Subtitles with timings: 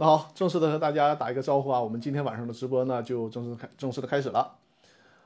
[0.00, 4.56] 那好，正式的和大家打一个招呼啊，我们今天晚上的直播呢就正式开正式的开始了。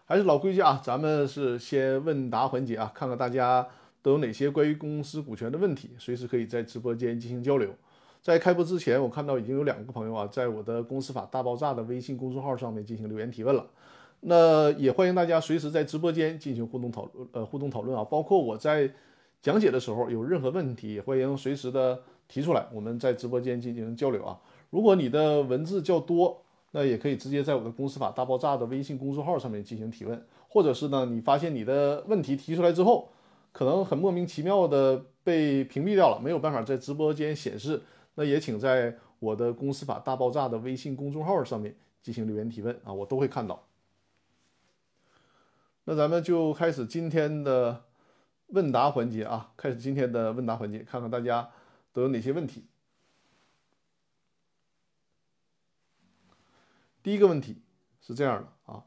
[0.06, 3.68] 还是老规矩啊，咱们是先问答环节啊，看看大家
[4.00, 7.68] 都有哪些关于公司股权的问题，随时可以在直播间进行交流。
[8.22, 13.66] 在开播之前，我看到已经有两个朋友啊，在我的《公司法大爆炸》的微信公众号上面进行留言提问了。
[14.20, 18.90] 那也欢迎大家随时在直播间进行互动讨论，呃，互动讨论啊，包括我在
[19.42, 24.40] 讲解的时候有任何问题，也欢迎随时的提出来，我们在直播间进行交流啊。
[24.72, 33.10] 如果你的文字较多，那也可以直接在我的《公司法大爆炸》的微信公众号上面进行提问，或者是呢，你发现你的问题提出来之后，
[33.52, 37.82] 可能很莫名其妙的被屏蔽掉了，没有办法在直播间显示，
[38.14, 43.62] 那也请在我的《公司法大爆炸》的微信公众号上面进行留言提问啊，我都会看到。
[45.84, 47.82] 那咱们就开始今天的
[48.46, 51.50] 问答环节啊，开始今天的问答环节，看看大家
[51.92, 52.64] 都有哪些问题。
[57.02, 57.60] 第一个问题
[58.00, 58.84] 是这样的啊，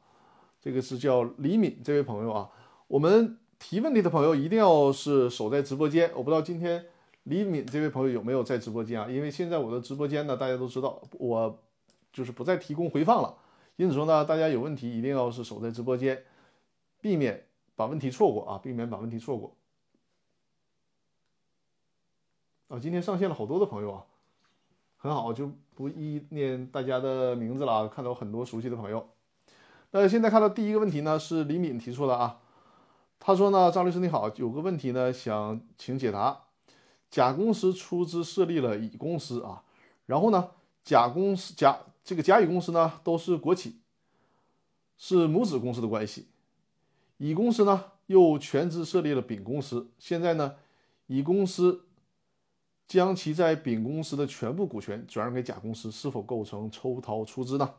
[0.62, 2.50] 这个是叫李敏这位朋友啊，
[2.88, 6.12] 我们提问题的朋友一定要是守在直播间。
[6.16, 6.86] 我不知道今天
[7.24, 9.10] 李敏这位朋友有没有在直播间啊？
[9.10, 11.60] 因为现在我的直播间呢，大家都知道我
[12.14, 13.38] 就是不再提供回放了，
[13.76, 16.24] 因此说呢，大家有问题一定要是守在直播间。
[17.02, 18.58] 避免把问题错过啊！
[18.58, 19.56] 避免把问题错过
[22.68, 22.80] 啊！
[22.80, 24.06] 今天上线了好多的朋友啊，
[24.98, 27.88] 很好，就不一一念大家的名字了啊。
[27.88, 29.10] 看到很多熟悉的朋友。
[29.92, 32.40] 那现在看到第一个问题呢，是李敏提出的啊。
[33.20, 36.42] 他说呢，张律师你好，有个问题呢，想请解答。
[37.10, 39.64] 甲公司出资设立了乙公司啊，
[40.06, 40.50] 然后呢，
[40.84, 43.80] 甲公司甲这个甲乙公司呢都是国企，
[44.98, 46.28] 是母子公司的关系。
[47.18, 50.56] 乙公司呢又全资设立了丙公司，现在呢，
[51.08, 51.86] 乙公司
[52.88, 57.74] 将其在丙公司的全部股权转让给甲公司，是否构成抽逃出资呢？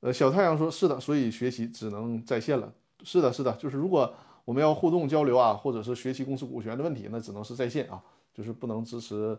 [0.00, 2.72] 呃，小太阳说是的，所以学习只能在线了。
[3.04, 4.12] 是的，是的，就是如果
[4.44, 8.02] 我们要互动交流啊，或者是学习公司股权的问题，那只能是在线啊，
[8.34, 9.38] 就是不能支持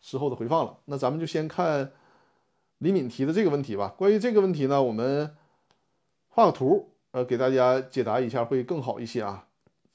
[0.00, 0.78] 事后的回放了。
[0.84, 1.92] 那咱们就先看
[2.78, 3.94] 李敏提的这个问题吧。
[3.96, 5.34] 关于这个问题呢，我们
[6.28, 6.90] 画个图。
[7.10, 9.46] 呃，给大家解答一下会更好一些啊。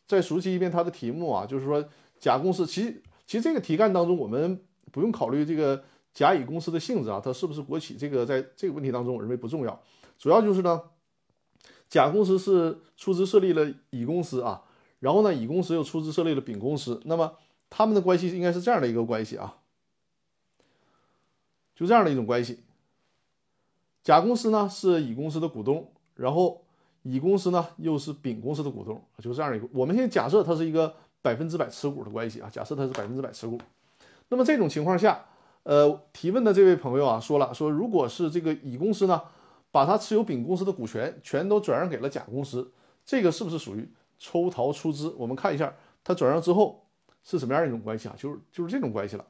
[0.08, 1.84] 再熟悉一遍它的题目啊，就是说
[2.20, 9.82] 甲公司，其实其实这个题干当中，我们不用考虑这个甲乙公司的性质啊，它是不是国企，这个在这个问题当中我认为不重要，
[10.18, 10.82] 主要就是呢，
[11.88, 14.64] 甲公司是出资设立了乙公司啊，
[15.00, 17.38] 然后呢，乙公司又出资设立了丙公司，那么
[17.70, 19.58] 他们的关系应该是这样的一个关系啊，
[21.76, 22.60] 就这样的一种关系。
[24.04, 26.66] 甲公司呢是乙公司的股东，然后。
[27.04, 29.66] 乙公司呢，又是丙公司的股东，就这样一个。
[29.72, 33.60] 我们现在假设它是一个百分之百持股的关系啊，假设它是百分之百持股。
[34.30, 35.26] 那么这种情况下，
[35.64, 39.22] 呃，提问的这位朋友啊，说了说，如果是这个乙公司呢，
[39.72, 42.72] 把他持有丙公司的股权全都转让给了甲公司，
[43.06, 45.14] 这个是不是属于抽逃出资？
[45.18, 46.86] 我们看一下，他转让之后
[47.24, 48.16] 是什么样一种关系啊？
[48.18, 49.26] 就是就是这种关系了。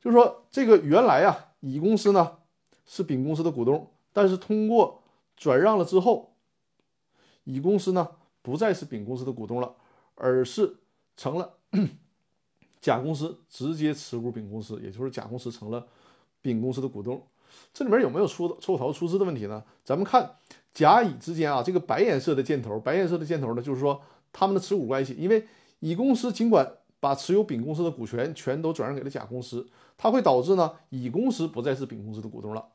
[0.00, 2.38] 就是说，这个原来啊，乙公司呢
[2.86, 5.02] 是丙公司的股东，但是通过
[5.36, 6.32] 转让了之后。
[7.48, 8.08] 乙公司呢
[8.42, 9.76] 不再是丙公司的股东了，
[10.16, 10.76] 而是
[11.16, 11.54] 成了
[12.80, 15.86] 甲公司直接持股丙公司，也就是甲公司成了
[16.42, 17.22] 丙公司的股东。
[17.72, 19.62] 这里面有没有出抽逃出资的问题呢？
[19.84, 20.36] 咱们看
[20.74, 25.14] 甲乙之间啊，这个白颜色的箭头，白颜色的箭头呢，就是说他们的持股关系。
[25.18, 25.46] 因为
[25.80, 29.66] 乙公司尽管把持有丙公司的股权全都转让给了甲公司，
[29.96, 32.66] 它会导致呢乙公司不再是丙公司的股东了，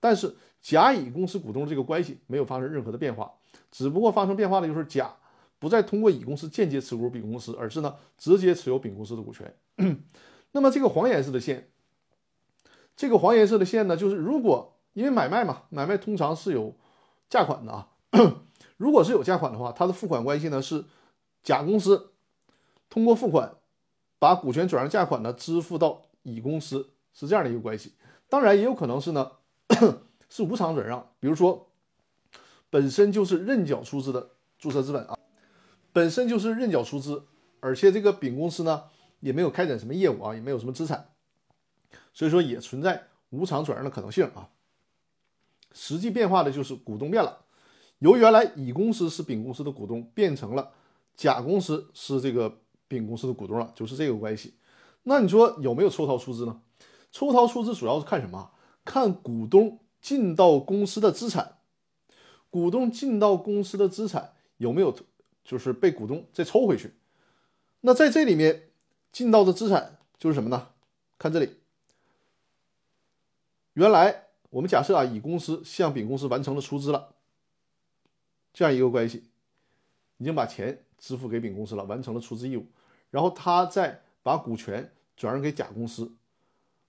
[0.00, 3.32] 但是甲乙公司股东这个关系没有发生任何的变化。
[3.70, 5.14] 只不过发生变化的就是甲
[5.62, 9.56] 不再通过乙公司间接持股丙公司，而是呢直接持有丙公司的股权。
[10.50, 11.70] 那么这个黄颜色的线，
[12.96, 16.74] 这个黄颜色的线呢，就是如果因为买卖嘛，买卖通常是有
[17.30, 17.90] 价款的啊。
[18.76, 20.84] 如果是有价款的话，它的付款关系呢是
[21.44, 22.10] 甲公司
[22.90, 23.54] 通过付款
[24.18, 27.92] 把股权转让价款呢支付到乙公司，是这样的一个关系。
[28.28, 29.30] 当然也有可能是呢
[30.28, 31.68] 是无偿转让，比如说。
[32.72, 35.14] 本身就是认缴出资的注册资本啊，
[35.92, 37.24] 本身就是认缴出资，
[37.60, 38.84] 而且这个丙公司呢
[39.20, 41.10] 也没有开展什么业务啊，也没有什么资产，
[42.12, 44.48] 所以说也存在无偿转让的可能性啊。
[45.72, 47.44] 实际变化的就是股东变了，
[47.98, 50.72] 由原来乙公司是丙公司的股东，变成了
[51.14, 52.58] 甲公司是这个
[52.88, 54.54] 丙公司的股东了，就是这个关系。
[55.04, 56.60] 那你说有没有抽逃出资呢？
[57.10, 58.50] 抽逃出资主要是看什么？
[58.84, 61.58] 看股东进到公司的资产。
[62.50, 64.94] 股东进到公司的资产有没有，
[65.44, 66.92] 就是被股东再抽回去？
[67.80, 68.70] 那在这里面
[69.10, 70.68] 进到的资产就是什么呢？
[71.18, 71.56] 看这里，
[73.74, 77.14] 原来我们假设啊，乙公司向丙公司完成了出资了，
[78.52, 79.24] 这样一个关系，
[80.18, 82.66] 已经把钱支付给丙公司了，完成了出资义务，
[83.10, 86.12] 然后他再把股权转让给甲公司，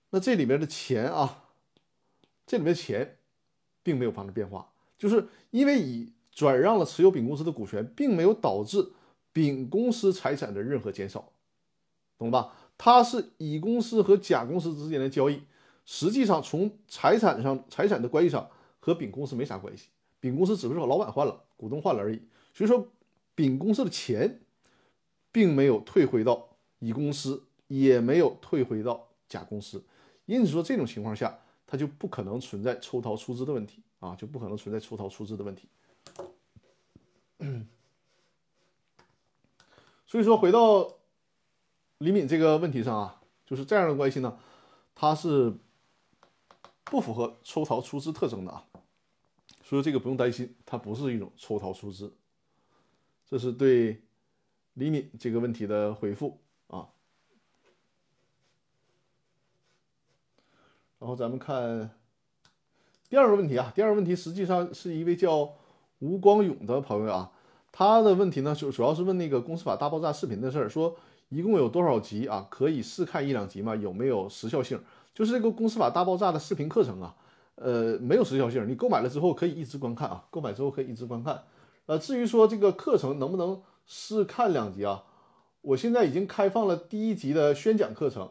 [0.09, 1.45] 那这里面的钱啊，
[2.45, 3.17] 这里面钱
[3.81, 8.91] 并没有发生变化，就是因为乙转让了持有丙公司的股权，并没有导致
[9.31, 11.31] 丙公司财产的任何减少，
[12.17, 12.53] 懂了吧？
[12.77, 15.41] 它是乙公司和甲公司之间的交易。
[15.85, 18.49] 实际上，从财产上、财产的关系上
[18.79, 19.89] 和丙公司没啥关系。
[20.19, 22.21] 丙公司只不过老板换了，股东换了而已。
[22.53, 22.87] 所以说，
[23.35, 24.39] 丙公司的钱
[25.31, 29.83] 并没有退回到乙公司，也没有退回到甲公司。
[30.25, 31.37] 因此说，这种情况下，
[31.67, 35.67] 它就不可能存在抽逃出资的问题啊，就不可能存在抽逃出资的问题。
[40.05, 40.93] 所以说，回到
[41.97, 44.39] 李敏这个问题上啊，就是这样的关系呢，
[44.95, 45.53] 它是。
[46.85, 48.67] 不符合抽逃出资特征的啊，
[49.63, 52.13] 所以这个不用担心，它不是一种抽逃出资。
[53.25, 54.03] 这是对
[54.73, 56.89] 李敏这个问题的回复啊。
[60.99, 61.97] 然后咱们看
[63.09, 65.55] 第二个问题啊，第二个问题实际上是一位叫
[65.97, 67.31] 吴光勇的朋友啊，
[67.75, 70.95] 他的问题呢就主要是问那个公司法大爆炸视频的事儿，说
[71.29, 72.45] 一共有多少集啊？
[72.49, 73.75] 可以试看一两集吗？
[73.75, 74.79] 有没有时效性？
[75.11, 77.15] 就是这个公司法大爆炸的视频课程啊，
[77.55, 81.43] 呃，没有时效性，你购买了之后可以一直观看啊，购买之后可以一直观看。
[81.87, 85.03] 呃，至于说这个课程能不能试看两集啊，
[85.61, 88.29] 我现在已经开放了第一集的宣讲课程，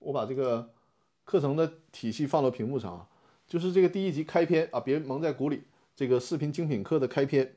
[0.00, 0.70] 我把这个
[1.24, 3.06] 课程的体系放到屏幕上啊，
[3.46, 5.62] 就是这个第一集开篇啊，别蒙在鼓里，
[5.94, 7.54] 这个视频精品课的开篇，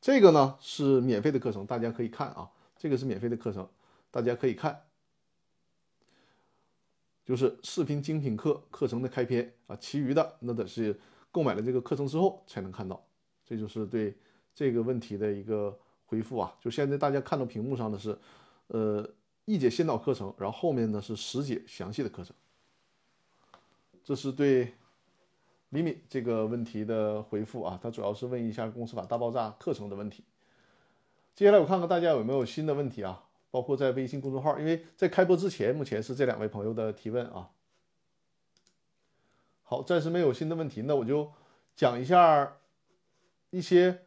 [0.00, 3.68] 这个呢是免费的课程，大家可以看啊，这个是免费的课程，
[4.10, 4.84] 大家可以看。
[7.24, 10.98] 就是视频精品课课程的开篇啊，其余的那得是
[11.30, 13.04] 购买了这个课程之后才能看到。
[13.44, 14.16] 这就是对
[14.54, 16.56] 这个问题的一个回复啊。
[16.58, 18.16] 就现在大家看到屏幕上的是，
[18.68, 19.06] 呃，
[19.44, 22.34] 一节先导课程，然后后面呢是十节详细的课程。
[24.02, 24.72] 这是对
[25.70, 30.24] 李敏这个问题的回复啊，他主要是问一下公司法大爆炸课程的问题。
[31.34, 33.24] 接下来我看看大家有没有新的问题啊。
[33.50, 37.48] 包括在微信公众号，因为在开播之前，目前是这两位朋友的提问啊。
[39.62, 41.32] 好，暂时没有新的问题，那我就
[41.74, 42.58] 讲一下
[43.48, 44.00] 一些，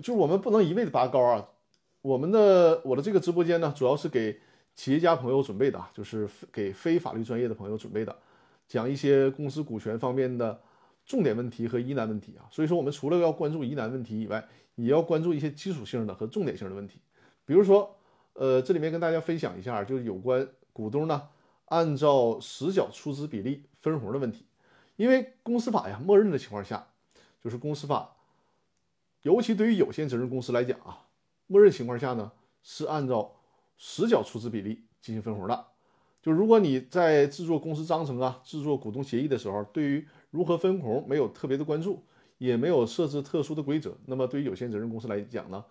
[0.00, 1.48] 就我们不能一味的拔高啊。
[2.00, 4.40] 我们的我的这个直播间呢，主要是给
[4.76, 8.16] 企业家朋友准备的，就是给非法律专业的朋友准备的，
[8.70, 10.62] 讲一些公司股权方面的
[11.04, 12.46] 重点问题和疑难问题啊。
[12.52, 14.46] 所以说，我们除了要关注疑难问题以外，
[14.76, 17.00] 也要关注一些基础性的和重点性的问题。
[17.44, 17.98] 比如说，
[18.34, 21.28] 呃，这里面跟大家分享一下，就是有关股东呢
[21.64, 24.46] 按照实缴出资比例分红的问题。
[24.94, 26.86] 因为公司法呀，默认的情况下，
[27.42, 28.14] 就是公司法，
[29.22, 31.08] 尤其对于有限责任公司来讲啊，
[31.48, 32.30] 默认情况下呢
[32.62, 33.34] 是按照
[33.76, 35.66] 实缴出资比例进行分红的。
[36.22, 42.02] 就如果你在制作公司章程啊、制作股东协议的时候，对于如何分红没有特别的关注，
[42.38, 45.64] 也没有设置特殊的规则，那么对于有限责任公司来讲呢？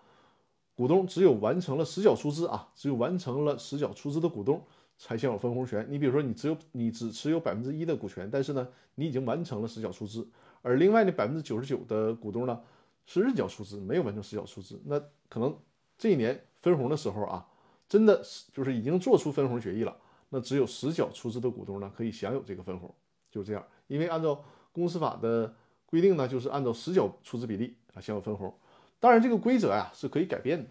[0.74, 4.64] 股东只有完成了实缴出资啊，只有完成了实缴出资的股东
[4.96, 5.86] 才享有分红权。
[5.90, 10.26] 你比如说，你只有你只持有百分之一的股权，但是呢，你已经完成了实缴出资，
[10.62, 12.58] 而另外那百分之九十九的股东呢
[13.04, 14.80] 是认缴出资，没有完成实缴出资。
[14.86, 15.54] 那可能
[15.98, 17.46] 这一年分红的时候啊，
[17.88, 19.94] 真的是就是已经做出分红决议了，
[20.30, 22.92] 那只有实缴出资的股东呢可以享有这个分红，
[23.30, 23.64] 就是这样。
[23.86, 28.52] 因为按照公司法的规定呢，就是按照实缴出资比例啊享有分红。
[28.98, 30.68] 当然，这个规则呀是可以改变的。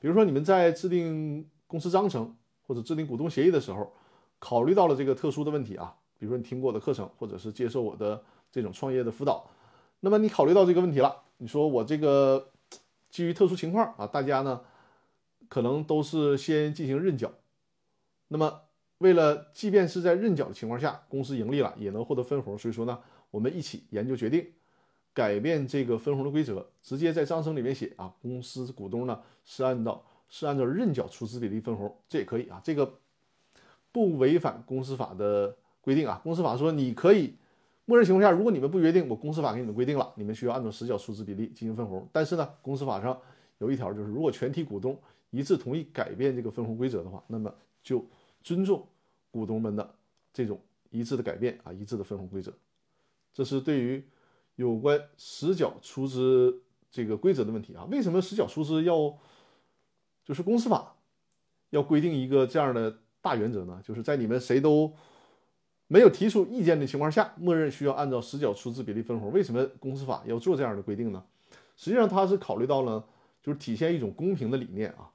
[0.00, 2.36] 比如说，你们在制定公司章程
[2.66, 3.92] 或者制定股东协议的时候，
[4.38, 8.22] 考虑到了这个特殊的问题啊，比如说你听过我的课程，或者是接受我的
[8.52, 9.48] 这种创业的辅导，
[10.00, 12.50] 那么你考虑到这个问题了，你说我这个
[13.08, 14.60] 基于特殊情况啊，大家呢
[15.48, 17.32] 可能都是先进行认缴，
[18.28, 18.62] 那么
[18.98, 22.98] 为了即便是在认缴的情况下，公司盈利了也能获得分红，所以说呢，
[23.30, 24.46] 我们一起研究决定。
[25.12, 32.98] 改变这个分红的规则，直接在章程里面写啊，公司股东呢是按照是按照认缴出资比例分红，这也可以啊，这个
[33.92, 36.20] 不违反公司法的规定啊。
[36.24, 37.36] 公司法说你可以，
[37.84, 42.08] 默认情况下，如果你们不约定，我公司法给你们规定了，你们需要按照实缴出资比例进行分红。
[42.10, 43.16] 但是呢，公司法上
[43.58, 44.98] 有一条就是，如果全体股东
[45.30, 48.04] 一致同意改变这个分红规则的话，那么就
[48.44, 48.86] 尊重
[49.32, 49.94] 股东们的
[50.32, 50.60] 这种
[50.90, 52.52] 一致的改变啊，一致的分红规则。
[53.32, 54.04] 这是对于。
[54.56, 59.18] 有关实缴出资这个规则的问题啊，为什么实缴出资要
[60.24, 60.94] 就是公司法
[61.70, 63.82] 要规定一个这样的大原则呢？
[63.84, 64.94] 就是在你们谁都
[65.88, 69.32] 没有提出意见的情况下，默认需要按照实缴出资比例分红。
[69.32, 71.24] 为什么公司法要做这样的规定呢？
[71.76, 73.04] 实际上，它是考虑到了，
[73.42, 75.10] 就是体现一种公平的理念啊，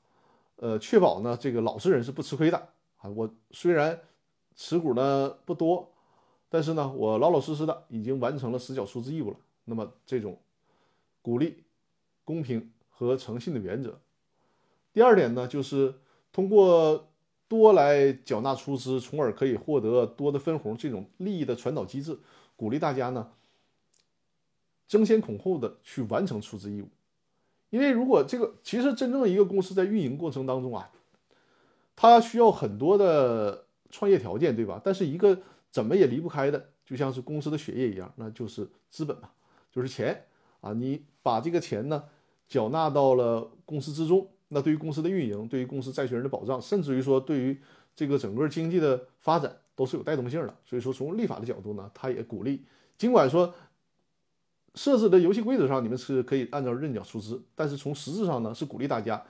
[0.58, 2.68] 呃，确保呢这个老实人是不吃亏的
[3.00, 3.10] 啊。
[3.10, 4.00] 我虽然
[4.56, 5.92] 持股呢不多，
[6.48, 9.38] 但是呢我老老实实的已经完成了实缴出资义务了。
[9.66, 10.38] 那么这种
[11.22, 11.64] 鼓励
[12.24, 14.00] 公平和诚信的原则。
[14.94, 15.94] 第二点呢，就是
[16.32, 17.08] 通过
[17.48, 22.18] 多来缴纳出资，从而可以获得多的分红，这种利益的传导机制，
[22.56, 23.32] 鼓励大家呢。
[24.88, 26.90] 争先恐后的去完成出资义务，
[27.70, 30.90] 因为如果这个其实真正的一个公司在运营过程当中啊，
[32.02, 34.80] 它需要很多的创业条件，对吧？
[34.82, 35.38] 但是一个
[35.70, 39.30] 怎么也离不开的，就像是公司的血液一样，那就是资本嘛，
[39.70, 40.24] 就是钱
[40.62, 40.72] 啊。
[40.72, 42.06] 你把这个钱呢
[42.48, 47.62] 缴纳到了公司之中，那对于公司的运营，对于公司债权人的保障，甚至于说对于
[47.94, 50.56] 这个整个经济的发展都是有带动性的。
[50.66, 52.64] 所以说，从立法的角度呢，它也鼓励，
[52.98, 53.54] 尽管说。
[54.76, 59.22] 设置的游戏规则上，你们是可以按照认缴出资，但是从实质上呢，是鼓励大家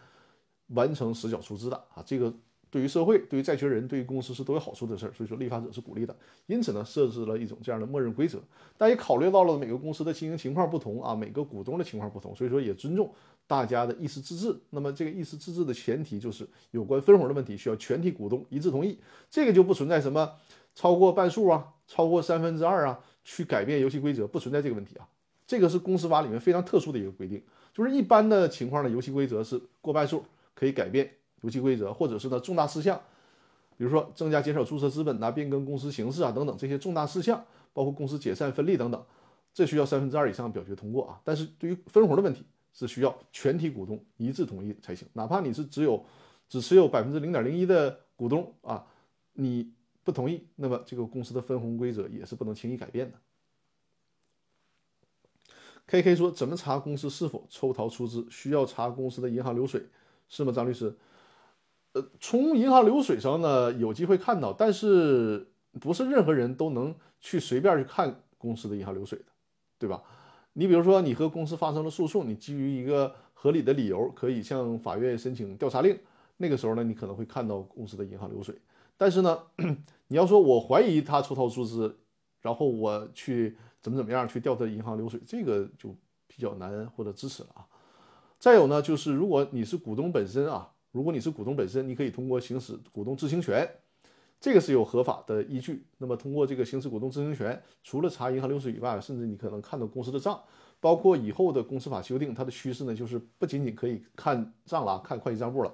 [0.68, 2.04] 完成实缴出资的啊。
[2.06, 2.32] 这个
[2.72, 6.16] 对于社会、对于债权人、对于公司是都有好处的事儿，所以说立法者是鼓励的。
[6.46, 8.40] 因此呢，设置了一种这样的默认规则，
[8.78, 13.12] 但也考虑到了每个公司的经营情况不同啊，每个股东的情况不同，所以说也尊重
[13.48, 14.56] 大家的意思自治。
[14.70, 19.00] 那么这个意思自治的前提就是有关分红的问题需要全体股东一致同意，
[19.30, 20.32] 这个就不存在什么
[20.76, 25.08] 超过半数啊、超过三分之二啊去改变游戏规则，不存在这个问题啊。
[25.48, 30.24] 这个是公司法里面非常特殊的一个规定，就是一般的情况呢，游戏规则是过半数
[30.54, 33.00] 可以改变游戏规则，或者是呢重大事项，
[33.77, 39.05] 比如说增加、减少注册资本呐、变更公司形式啊等等这些重大事项，包括公司解散、分立等等，
[39.53, 41.22] 这需要三分之二以上表决通过啊。
[41.24, 42.43] 但是对于分红的问题，
[42.74, 46.05] 是需要全体股东一致同意才行，哪怕你是只有
[46.48, 48.86] 只持有百分之零点零一的股东啊，
[49.34, 49.72] 你
[50.03, 53.17] 不同意，那么这个公司的分红规则也是不能轻易改变的。
[55.88, 58.24] K K 说：“怎么查公司是否抽逃出资？
[58.29, 59.84] 需要查公司的银行流水，
[60.27, 60.96] 是吗？”张律师，
[61.93, 65.48] 呃，从银行流水上呢，有机会看到，但是
[65.79, 69.25] 不是任何人都能去随便去看公司的银行流水的，
[69.77, 70.03] 对吧？
[70.53, 75.98] 你比如说，你和公司发生了诉讼，你基于一个合理的理由，可以向法院申请调查令，
[76.38, 78.55] 那个时候呢，你可能会看到公司的银行流水。
[78.98, 79.39] 但是呢，
[80.08, 82.00] 你要说我怀疑他抽逃出资，
[82.41, 83.58] 然后我去。
[83.81, 85.96] 怎么怎么样去调他银行流水，这个就
[86.27, 87.65] 比较难获得支持了啊。
[88.38, 93.67] 再有呢，就是如果你是股东本身啊，如果你是股东本身，你可以通过行使股东知情权，
[94.39, 95.86] 这个是有合法的依据。
[95.98, 100.41] 那么通过这个行使股东知情权，除了查银行流水以外，甚至你可能看到公司的账，
[100.79, 105.74] 包括以后的公司法修订，它的趋势呢，就是不仅仅可以看账了，看会计账簿了，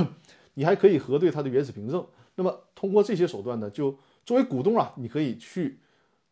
[0.54, 2.06] 你还可以核对它的原始凭证。
[2.34, 5.80] 那么通过这些手段呢，就作为股东啊，你可以去。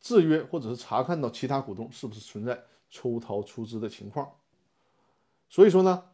[0.01, 4.31] 制约或者是查看到其他股东是不是存在抽逃出资的情况，
[5.49, 6.05] 所以说呢，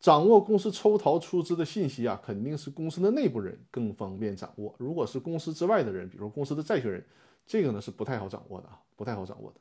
[0.00, 4.74] 掌握公司抽逃出资的信息啊，肯定是公司的内部人更方便掌握。
[4.78, 7.04] 如果是公司之外的人，比如公司的债权人，
[7.46, 9.60] 这个呢是不太好掌握的啊，不太好掌握的。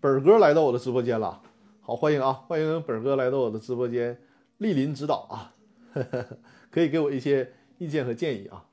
[0.00, 1.42] 本哥来到我的直播间了，
[1.80, 4.16] 好欢迎啊，欢迎本哥来到我的直播间，
[4.60, 5.54] 莅临指导啊
[5.92, 6.26] 呵呵，
[6.70, 8.66] 可以给我一些意见和建议啊。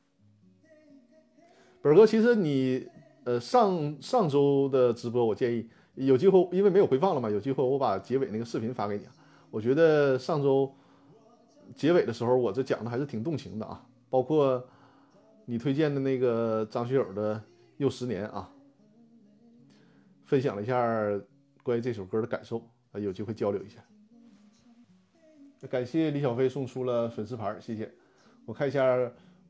[1.82, 2.88] 本哥，其实你。
[3.26, 9.12] 呃，上上周的直播，我建议有机会，因为没有回放了嘛，有机会我把结尾那个视频发给你啊。
[9.52, 10.74] 我觉得上周
[11.76, 14.64] 结尾的时候，我这讲的还是挺动情的啊，包括
[15.46, 17.36] 你推荐的那个张学友的
[17.78, 18.50] 《又十年》啊，
[20.26, 20.86] 分享了一下
[21.64, 23.80] 关于这首歌的感受啊，有机会交流一下。
[25.70, 27.92] 感谢李小飞送出了粉丝牌，谢谢。
[28.46, 28.98] 我看一下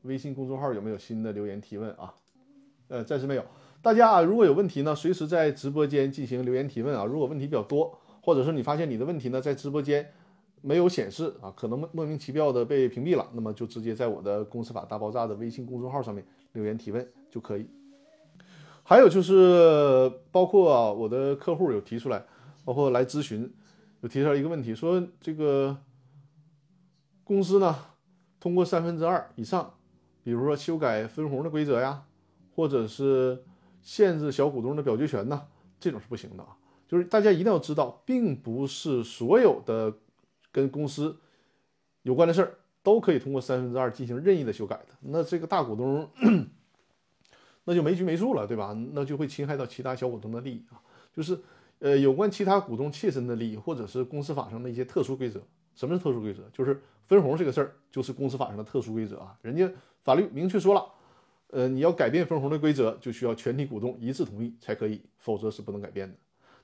[0.02, 2.12] 微信公众号有没有新的留言提问啊？
[2.88, 3.44] 呃，暂时没有。
[3.80, 7.04] 大家啊，如果有问题呢，随时在直播间进行留言提问啊。
[7.04, 10.12] 如果问题比较多，或者是你发现你的问题呢在直播间
[10.60, 17.66] 没有显示啊，可能莫名其妙的被屏蔽了，那么就直接在我的公司法大爆炸的微信公众号上面留言提问就可以。
[18.82, 22.24] 还有就是包括，我的客户有提出来，
[22.64, 23.52] 包括来咨询，
[24.00, 25.76] 有提出来一个问题，说这个
[27.24, 27.76] 公司呢
[28.38, 29.74] 通过三分之二以上，
[30.22, 32.04] 比如说修改分红的规则呀，
[32.54, 33.44] 或者是。
[33.82, 35.40] 限制小股东的表决权呐？
[35.80, 36.54] 这种是不行的啊！
[36.90, 39.94] 就是大家一定要知道，并不是所有的
[40.50, 41.16] 跟公司
[42.02, 44.86] 有关的事儿都可以通过三分之二进行任意的修改的。
[45.02, 46.10] 那这个大股东
[47.62, 48.76] 那就没拘没束了，对吧？
[48.92, 50.82] 那就会侵害到其他小股东的利益啊！
[51.14, 51.38] 就是
[51.78, 55.40] 呃，有关其他股东切身的利益，或者是公司法上的一些特殊规则。
[55.76, 56.42] 什么是特殊规则？
[56.52, 59.38] 就是分红这个事儿，就是公司法上的特殊规则啊！
[59.42, 59.70] 人家
[60.02, 60.84] 法律明确说了。
[61.52, 66.16] 呃，你要改变分红的规则，就需要全体股东一致同意才可以，否则是不能改变的。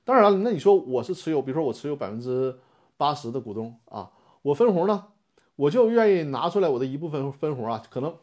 [0.07, 2.57] 当然了，那你说我是持有，比如说我持有百分之
[2.95, 4.09] 八十的股东啊，
[4.41, 5.07] 我分红呢，
[5.57, 8.15] 我就愿意拿出来我的一部分分红啊，可能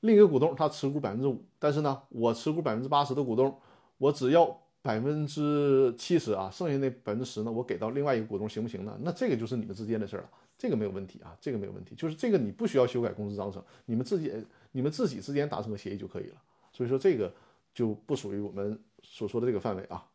[0.00, 3.58] 另一个股东他持股百分之五，但是呢，我持股百分之八十的股东，
[3.96, 8.94] 我只要百分之七十啊，剩下那百分之十呢，我给到另外一个股东行不行呢？
[9.00, 14.30] 那这个就是你们之间的事儿了，这个没有问题啊，这个没有问题，就是这个你不需要修改公司章程，你们自己。
[14.72, 16.36] 你们自己之间达成个协议就可以了，
[16.70, 17.34] 所以说这个
[17.74, 20.06] 就不属于我们所说的这个范围啊。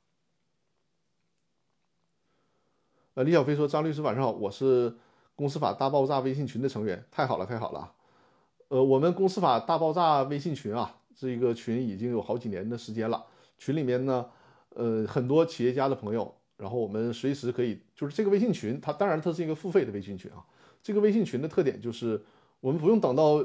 [3.16, 4.94] 呃，李小飞说：“张律师晚上好，我是
[5.36, 7.90] 公司法大爆炸微信群的成员，太好了，太好了。
[8.68, 13.26] 呃，我们公司法大爆炸微信群啊，这个群已经有好几年的时间了，
[13.58, 14.26] 群里面呢，
[14.72, 20.46] 呃，很多企业家的朋友，然后我们随时可以，就是这个微信群，它当然它是一个付费的微信群啊。
[20.84, 22.22] 这个微信群的特点就是
[22.60, 23.44] 我们不用等到。”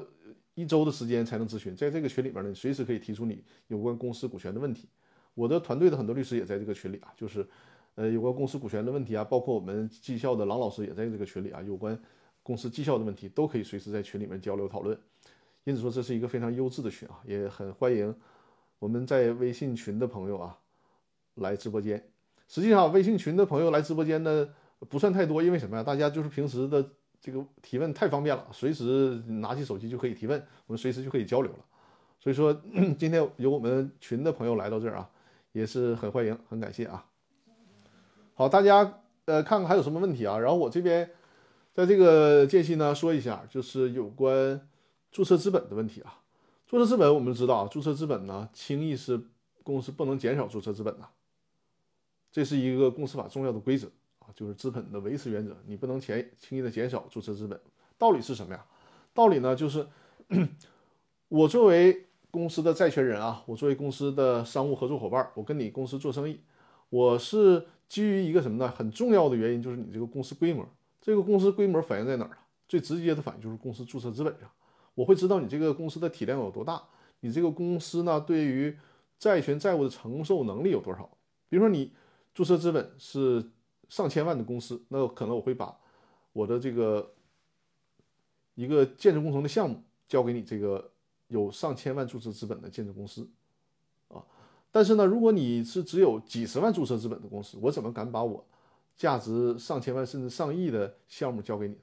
[0.54, 4.88] 一周的时间才能咨询，在这个群里面呢，随时可以提出你有关公司股权的问题。
[5.32, 7.48] 我的团队的很多律师也在这个群里啊，就是
[7.94, 11.98] 呃有关公司股权的问题啊，包括我们绩效的郎老师也在这个群里啊，有关
[12.42, 14.98] 公司绩效的问题都可以随时在群里面交流讨论。
[15.64, 18.14] 因此说这是一个非常优质的群啊，也很欢迎
[18.78, 20.58] 我们在微信群的朋友啊
[21.34, 22.02] 来直播间。
[22.48, 24.48] 实际上微信群的朋友来直播间呢
[24.88, 25.82] 不算太多，因为什么呀？
[25.82, 26.90] 大家就是平时的。
[27.22, 31.58] 这个提问太方便了，随时拿起手机就可以提问，我们随时就可以交流了。
[32.18, 32.50] 所以说，
[32.98, 35.10] 今天有我们群的朋友来到这儿啊，
[35.52, 37.09] 也是很欢迎，很感谢啊。
[38.40, 40.38] 好，大家呃看看还有什么问题啊？
[40.38, 41.10] 然后我这边
[41.74, 44.66] 在这个间隙呢说一下，就是有关
[45.12, 46.22] 注册资本的问题啊。
[46.66, 49.20] 注册资本我们知道啊，注册资本呢轻易是
[49.62, 51.06] 公司不能减少注册资本的，
[52.32, 53.88] 这是一个公司法重要的规则
[54.20, 54.32] 啊。
[54.34, 57.60] 就是资本的维持原则，你不能轻轻易的减少注册资本。
[57.98, 58.64] 道理是什么呀？
[59.12, 59.86] 道理呢，就是
[61.28, 66.40] 我作为公司的债权人啊，我作为公司的商务合作伙伴，我跟你公司做生意，
[66.88, 68.70] 我是基于一个什么呢？
[68.70, 70.66] 很重要的原因就是你这个公司规模，
[71.02, 72.38] 这个公司规模反映在哪儿了？
[72.66, 74.50] 最直接的反应就是公司注册资本上，
[74.94, 76.82] 我会知道你这个公司的体量有多大，
[77.20, 78.74] 你这个公司呢对于
[79.18, 81.10] 债权债务的承受能力有多少？
[81.50, 81.92] 比如说你
[82.32, 83.44] 注册资本是。
[83.90, 85.76] 上千万的公司，那可能我会把
[86.32, 87.12] 我的这个
[88.54, 90.92] 一个建筑工程的项目交给你这个
[91.26, 93.28] 有上千万注册资本的建筑公司。
[94.72, 98.44] 但是呢，如果你是只有几十万注册资本的公司，我怎么敢把我
[98.96, 101.80] 价值上千万甚至上亿的项目交给你呢？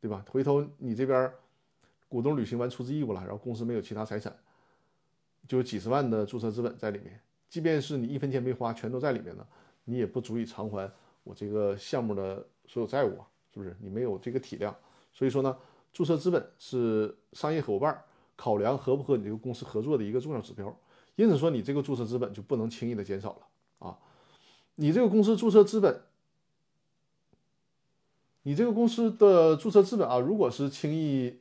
[0.00, 0.24] 对吧？
[0.30, 1.32] 回头你这边
[2.08, 4.36] 股东履行完出资义务了，然后公司没有其他财产，
[5.46, 9.46] 就几十万的注册资本在里面，即便是你一分钱没花，全都在里面呢，
[9.84, 10.90] 你也不足以偿还。
[11.22, 14.74] 我这个项目的所有债务啊，是不是你没有这个体量？
[15.12, 15.56] 所以说呢，
[15.92, 18.02] 注册资本是商业伙伴
[18.36, 20.74] 考量合不和你这个公司合作的一个重要指标。
[21.20, 23.98] 因此说，你这个注册资本就不能轻易的减少了啊！
[24.76, 26.00] 你这个公司注册资本，
[28.44, 31.38] 你这个公司的注册资本啊，如果是轻易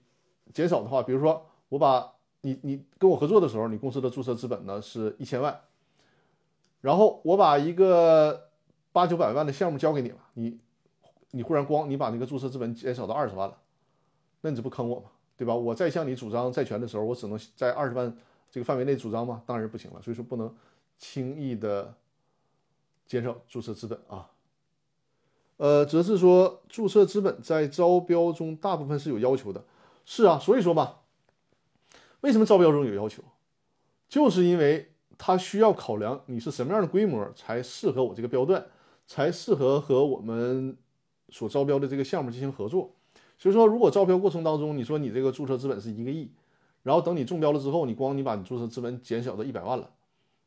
[0.54, 5.62] 减少的话，比如说我把你你跟我合作的时候，你公司的注册资本呢是一千万，
[6.82, 8.46] 然后我把一个。
[8.92, 10.60] 八九百万的项目交给你了，你
[11.30, 13.56] 你忽然光你把那个注册资本减少到二十万了，
[14.42, 15.12] 那你这不坑我吗？
[15.38, 15.54] 对吧？
[15.54, 18.12] 我再向你主张债权的时候，我只能在二十万
[18.52, 19.42] 这个范围内主张吗？
[19.46, 20.02] 当然不行了。
[20.02, 20.54] 所以说不能
[20.98, 21.94] 轻易的
[23.06, 24.30] 减少注册资本啊。
[25.58, 29.64] 呃，则是说注册资本在招标中大部分是有要求的。
[30.06, 30.96] 是啊，所以说嘛，
[32.22, 33.24] 为什么招标中有要求？
[34.08, 38.66] 就是因为它需要考量你是什么样的规模才适合我这个标段。
[39.12, 40.78] 才适合和我们
[41.30, 42.92] 所招标的这个项目进行合作。
[43.40, 46.30] 所以说，如果招标过程当中，你说你这个注册资本是一个亿，
[46.84, 49.90] 然后等你中标了之后，你光你把你注册资本减小到一百万了，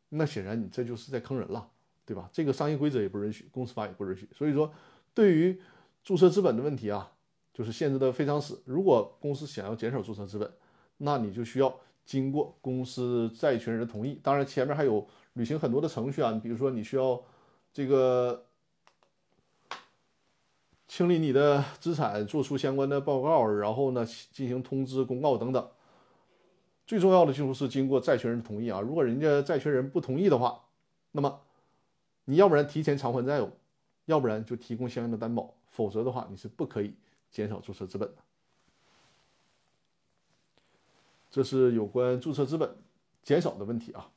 [0.08, 1.68] 那显然你这就是在坑人了，
[2.04, 2.28] 对吧？
[2.32, 4.28] 这个商业规则也不允许，公司法也不允许。
[4.32, 4.72] 所以说，
[5.14, 5.60] 对于
[6.02, 7.12] 注册资本的问题啊，
[7.52, 8.62] 就是限制的非常死。
[8.64, 10.50] 如果公司想要减少注册资本，
[10.98, 14.20] 那你就需要经过公司债权人的同意。
[14.22, 17.22] 当然，前面还有履行很多的程序啊，你比如说你需要
[17.72, 18.44] 这个。
[20.88, 25.66] 清理你的资产，做出相关的报告，然后呢进行通知公告等等。
[26.86, 28.80] 最重要的就是经过债权人同意啊！
[28.80, 30.60] 如果人家债权人不同意的话，
[31.12, 31.40] 那么
[32.24, 33.50] 你要不然提前偿还债务，
[34.04, 36.94] 要不然就提供相应的担保，否则的话你是不可以
[37.30, 38.16] 减少注册资本的。
[41.30, 42.76] 这是有关注册资本
[43.22, 44.10] 减少的问题啊。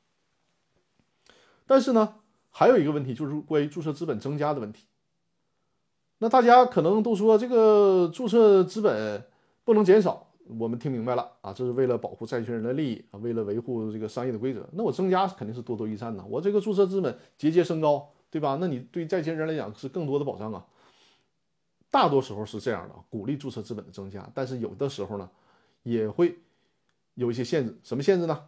[1.65, 2.15] 但是呢，
[2.51, 4.85] 还有一个问题就是关于注册资本增加的问题。
[6.17, 9.27] 那大家可能都说这个注册资本
[9.63, 14.67] 不能减少，我们听明白了啊，这是为了保护债权人的利益啊，为了维护这个商业的规则。
[14.73, 18.57] 那我增加肯定是多多益善呢，我这个注册资本节节升高，对吧？
[18.61, 20.65] 那你对债权人来讲是更多的保障啊。
[21.89, 25.29] 大多时候是这样的，鼓励注册资本的增加，但是有的时候呢，
[25.83, 26.37] 也会
[27.13, 27.75] 有一些限制。
[27.83, 28.43] 什么限制呢？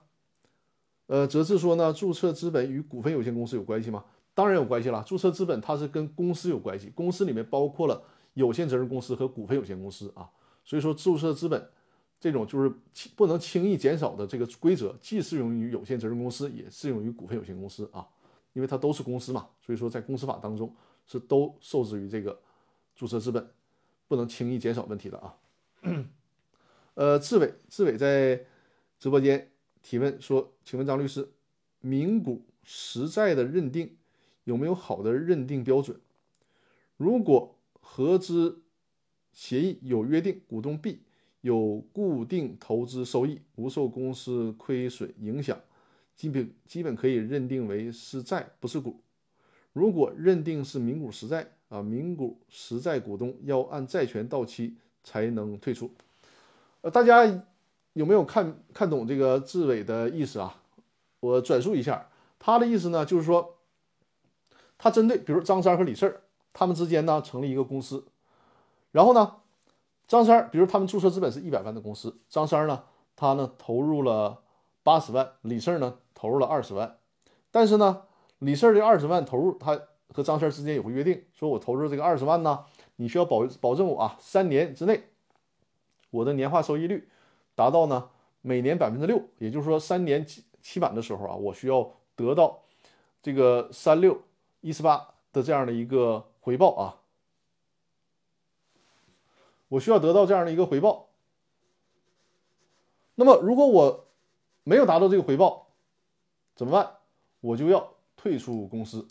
[1.08, 4.04] 呃，则是说呢，注册资本与股份有限公司有关系吗？
[4.34, 5.02] 当然有关系了。
[5.08, 10.30] 注册资本它是跟公司有关系，公司里面包括了有限责任公司和股份有限公司啊。
[10.66, 11.70] 所以说，注册资本
[12.20, 12.74] 这种就是
[13.16, 18.08] 不能轻易减少的这个规则，既适用于有限责任公司，也适用于股份有限公司啊，
[18.54, 19.50] 因为它都是公司嘛。
[19.62, 20.76] 所以说，在公司法当中
[21.06, 22.40] 是都受制于这个
[22.96, 23.50] 注册资本
[24.08, 25.38] 不能轻易减少问题的啊。
[26.96, 28.46] 呃，志伟，志伟在
[29.00, 29.52] 直播间。
[29.84, 31.32] 提问说：“请问张律师，
[31.80, 33.96] 名股实债的认定
[34.44, 35.98] 有没有好的认定标准？
[36.98, 38.64] 如果合资
[39.32, 41.04] 协议有约定，股东 B
[41.42, 45.60] 有固定投资收益，不受公司亏损影响，
[46.16, 49.02] 基本基本可以认定为是债，不是股。
[49.74, 55.92] 如果认定是名股实债啊，名股实债股东要按债权到期才能退出。
[56.82, 57.44] 呃，大家。”
[57.98, 60.62] 有没有看看懂这个志伟的意思啊？
[61.20, 63.58] 我转述一下，他的意思呢，就是说，
[64.78, 66.22] 他针对比如张三和李四
[66.54, 68.06] 他们之间呢成立一个公司，
[68.92, 69.38] 然后呢，
[70.08, 72.84] 张三比如他们注册资本是一百万的公司，张三呢
[73.16, 74.42] 他呢投入了
[74.84, 76.98] 八十万，李四呢投入了二十万，
[77.52, 78.04] 但是呢，
[78.40, 79.80] 李四的二十万投入，他
[80.14, 82.64] 和张三之间有个约定，说我投入这个二十万呢，
[82.96, 85.04] 你需要保保证我啊三年之内
[86.10, 87.10] 我的年化收益率。
[87.56, 88.08] 达到呢
[88.42, 92.60] 每年百分之六，也就是说三年期期满的时候啊，我需要得到
[93.20, 94.22] 这个三六
[94.62, 96.97] 一十八的这样的一个回报啊，
[99.70, 101.10] 我需要得到这样的一个回报。
[103.16, 104.08] 那么如果我
[104.64, 105.68] 没有达到这个回报，
[106.56, 106.92] 怎么办？
[107.42, 109.08] 我就要退出公司。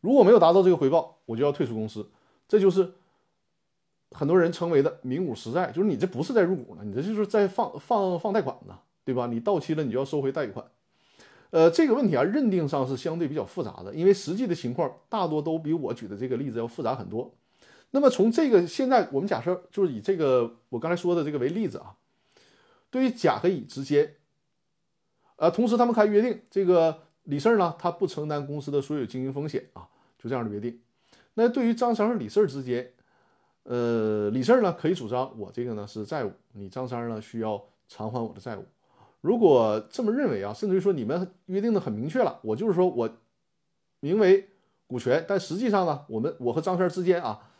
[0.00, 2.10] 如果没有达到这个回报，我就要退出公司。
[2.46, 2.94] 这就是。
[4.12, 9.26] 很多人称为的名股实债，就是你这不是在入股呢，你这就是在放放放贷款呢，对吧？
[9.26, 10.66] 你到期了，你就要收回贷款。
[11.50, 17.30] 呃，这个问题啊，认定上是相对比较复杂的，因为实际的情况大多都比我举的这个例子要复杂很多。
[17.90, 21.96] 那么从这个现在我们假设就是以这个我刚才说的这个为例子啊，
[22.90, 24.16] 对于甲和乙之间，
[25.36, 30.80] 呃，同时他们还约定，这个李四呢，他不承担公司的所有经营风险啊，就这样的约定。
[31.34, 32.92] 那对于张三和李四之间，
[33.62, 38.64] 呃，李四呢可以主张我这个呢是债务，你张三呢需要偿还我的债务。
[39.20, 43.10] 如果这么认为啊，甚至于说你们约定的很明确了，我就是说我
[44.00, 44.48] 名为
[44.86, 47.50] 股权，但实际上呢，我们我和张三之间啊，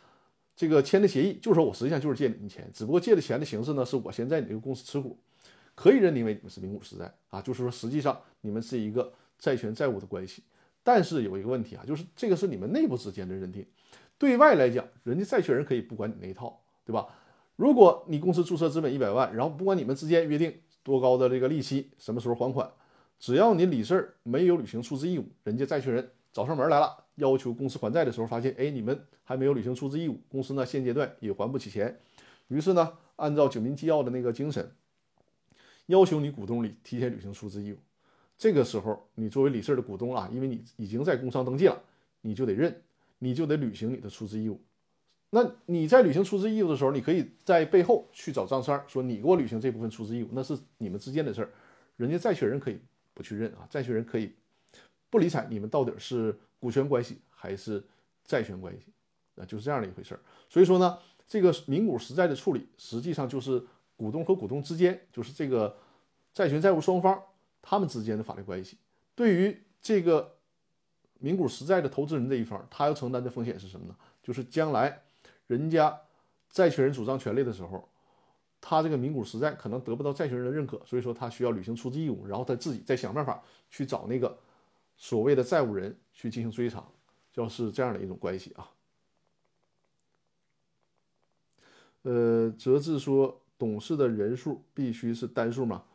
[0.59, 5.17] 这个签的协议就是说我实际上就是借你们钱，只不过借的钱的形式呢是我先在你这个公司持股，
[5.73, 10.43] 可以认定为你们是名股实债啊，就是说实际上你们是一个债权债务的关系。
[10.83, 13.65] 但是有一个问题啊，就是这个是你们内部之间的认定。
[14.17, 17.07] 对外来讲，人家债权人可以不管你那一套，对吧？
[17.55, 22.69] 如果你公司注册资本一百万，然后不管你们之间约定多高的这个利息，什么时候还款，
[23.17, 31.99] 只要你李四没有履行出资义务，人家债权人找上门来了，要求公司还债的时候，发现哎你们还没有履行出资义务，公司呢现阶段也还不起钱，
[32.47, 34.71] 于是呢按照九民纪要的那个精神，
[35.87, 37.77] 要求你股东里提前履行出资义务。
[38.37, 41.81] 这个时候你作为李四的股东啊，因为你已经在工商登记了，
[42.21, 42.81] 你就得认。
[43.21, 44.61] 你就得履行你的出资义务。
[45.31, 51.51] 那你在履行出资义务的时候，你可以在背后去找张三说：“你给我履行这部分出资义务，那是你们之间的事儿。”
[51.97, 52.79] 人家债权人可以
[53.13, 54.31] 不去认啊，债权人可以
[55.09, 57.83] 不理睬你们到底是股权关系还是
[58.25, 58.91] 债权关系
[59.41, 60.19] 啊，就是这样的一回事儿。
[60.49, 63.63] 所以说呢，这个名股实债的处理，实际上就是
[63.95, 65.77] 股东和股东之间，就是这个
[66.33, 67.21] 债权债务双方
[67.61, 68.77] 他们之间的法律关系。
[69.15, 70.35] 对于这个。
[71.21, 73.95] 名股实债的投资人这一方，他要承担的风险是什么呢？
[74.23, 75.01] 就是将来
[75.47, 75.99] 人家
[76.49, 77.89] 债权人主张权利的时候，
[78.61, 84.39] 他这个名股实债可能得不到债权人的认可，所以说他需要履行出资义务，然后他自己再想办法去找那个
[84.99, 86.87] 所谓的债务人去进行追偿，
[87.33, 88.69] 就是这样的一种关系啊。
[92.03, 95.85] 呃，哲志说，董事的人数必须是单数吗？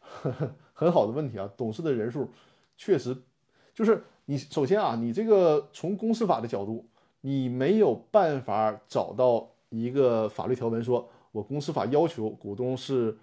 [0.74, 2.28] 很好的问题啊，董事的人数
[2.76, 3.16] 确实
[3.72, 4.02] 就是。
[4.30, 6.86] 你首先啊，你这个从公司法的角度，
[7.22, 13.16] 你没有办法找到一个法律条文说，我公司法要求股东是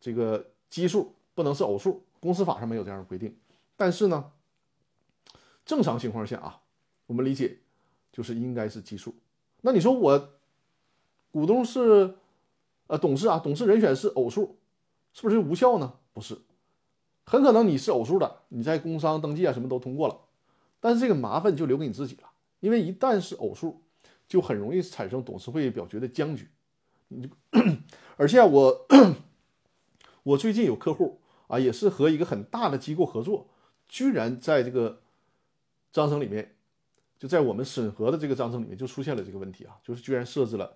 [0.00, 2.02] 这个奇数，不能是偶数。
[2.18, 3.36] 公司法上没有这样的规定。
[3.76, 4.32] 但是呢，
[5.64, 6.60] 正常情况下啊，
[7.06, 7.58] 我们理解
[8.12, 9.14] 就是应该是奇数。
[9.62, 10.30] 那你说我
[11.30, 12.14] 股东是
[12.88, 14.58] 呃，董事啊，董事人选是偶数，
[15.12, 15.94] 是不是无效呢？
[16.12, 16.36] 不是，
[17.24, 20.18] 很可能你是偶数的，你在工商登记啊什么都通过了，
[20.80, 22.28] 但是这个麻烦就留给你自己了，
[22.60, 23.80] 因为一旦是偶数，
[24.28, 26.48] 就很容易产生董事会表决的僵局。
[27.08, 27.30] 你，
[28.18, 28.86] 而且我
[30.24, 33.48] 我最近有客户啊，也是和一个很大的机构合作，
[33.88, 35.00] 居然在这个
[35.92, 36.54] 章程里面，
[37.18, 40.72] 就在我们审核的这个章程里面就出现了这个问题啊，就是居然设置了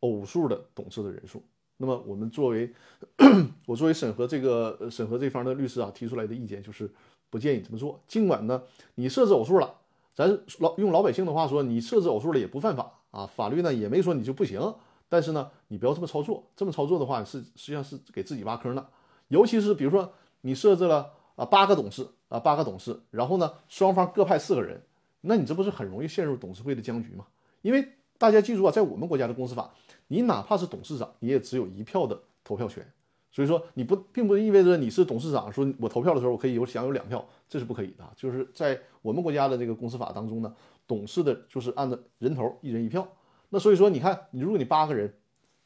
[0.00, 1.42] 偶数的董事的人数。
[1.76, 2.72] 那么我们作为
[3.66, 6.90] 我作为审核这个审核这方的律师啊，提出来的意见就是
[7.30, 8.00] 不建议这么做。
[8.06, 8.62] 尽管呢，
[8.96, 9.74] 你设置偶数了，
[10.14, 14.74] 咱老用老百姓的话说，你设置偶数了也不犯法啊，法律呢也没说你就不行。
[15.08, 18.88] 但是呢，你不要这么操作，这么操作的话是实际上是给自己挖坑的。
[19.28, 24.82] 尤其是比如说你设置了啊八个董事啊八个董事，然后呢双方各派四个人，
[25.20, 27.24] 那你这不是很容易陷入董事会的僵局吗？
[27.62, 29.72] 因为大家记住啊，在我们国家的公司法，
[30.08, 32.84] 你哪怕是董事长，你也只有一票的投票权。
[33.30, 38.04] 所以说你不并不意味着你是董事长，说我投票的时候我可以有享有两票，这是不可以的。
[38.16, 40.54] 就是在我们国家的这个公司法当中呢，
[40.86, 43.06] 董事的就是按照人头一人一票。
[43.48, 45.12] 那所以说，你看，你如果你八个人，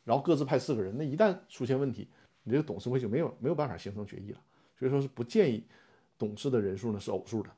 [0.04, 2.08] 然后各自派四个人，那一旦出现问题，
[2.42, 4.38] 你这个董事会就没有没有办法形成决议了。
[4.78, 5.62] 所以说是不建议
[6.18, 7.50] 董事的人数呢是偶数的。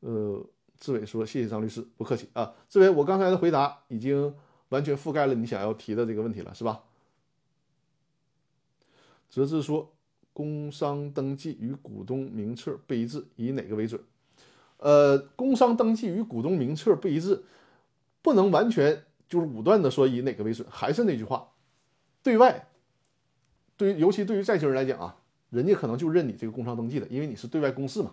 [0.00, 0.46] 呃，
[0.78, 4.32] 志伟说：“谢谢张律师，不客气啊。”志伟，我刚才的回答已经
[4.68, 6.84] 完全覆盖了你想要提的这个问题了，是吧？
[9.28, 9.92] 泽志说
[10.32, 14.00] ：“工商登记与股东名册不一致，以哪个为准？”
[14.78, 17.42] 呃，工商登记与股东名册不一致，
[18.22, 20.64] 不能完全就是武断的说以哪个为准。
[20.70, 21.50] 还是那句话，
[22.22, 22.68] 对外，
[23.76, 25.16] 对于尤其对于债权人来讲啊，
[25.50, 28.12] 人家可能就认你这个工商登记的，因为你是对外公示嘛。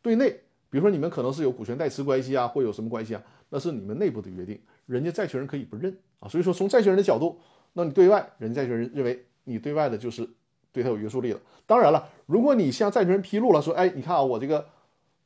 [0.00, 0.30] 对内，
[0.70, 6.28] 比如说你们可能是有股权代持关系啊，或有什么关系啊，那是你们内部的约定，人家债权人可以不认啊。
[6.28, 7.38] 所以说，从债权人的角度，
[7.72, 10.28] 那你对外，人债权人认为你对外的就是
[10.72, 11.40] 对他有约束力了。
[11.66, 14.66] 当然了，如果你向债权人披露了，说，哎，你看啊，我这个。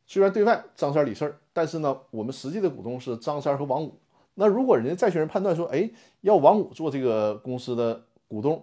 [0.09, 3.93] 虽然对外张三李四，但是呢，我们实际的股东是张三和王五。
[4.35, 8.63] 那如果人家债权人判断说，哎，要王五做这个公司的股东，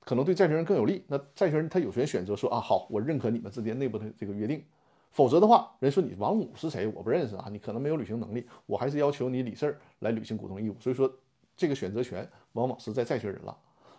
[0.00, 1.04] 可能对债权人更有利。
[1.06, 4.64] 那债权人他有权选择说啊，好，我认可你们之间内部的这个约定。
[5.10, 10.76] 否则的话，人说你王五是谁，我不认识啊，你可能没有履行能力，我还是要求你李四来履行股东义务。
[10.78, 11.12] 所以说，
[11.56, 13.56] 这个选择权往往是在债权人了。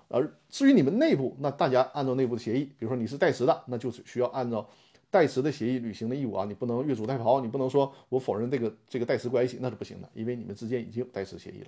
[0.08, 4.68] 而至于你们内部，那大家按照内部的协议，比如说你是代持的，那就是需要按照。
[5.10, 11.68] 代持的协议履行的义务啊，你不能越俎代庖，你不能说我否认这个这个代持关系，那是不行的，因为你们之间已经有代持协议了。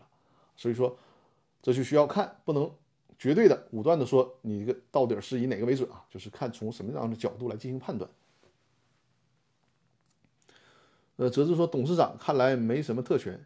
[0.56, 0.98] 所以说，
[1.62, 2.72] 这就需要看，不能
[3.24, 8.12] 绝对的武断的说你这个到底是以哪个为准啊，就是看从什么样的角度来进行判断。
[11.16, 13.40] 呃，泽志说董事长看来没什么特权，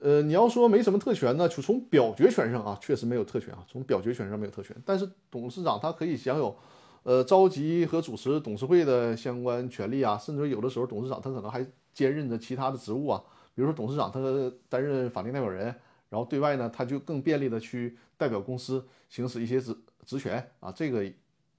[0.00, 6.54] 呃，你要说没什么特权呢，就从表决权上啊，确实没有特权啊，从表决权上没有特权，但是董事长他可以享有。
[7.02, 14.20] 呃，召集和主持董事会的相关权利啊，甚至有的时候董事长他可能还兼任着其他的职务啊，比如说董事长他
[14.68, 15.74] 担任法定代表人，
[16.10, 21.10] 然后对外呢他就更便利的去代表公司行使一些职职权啊，这个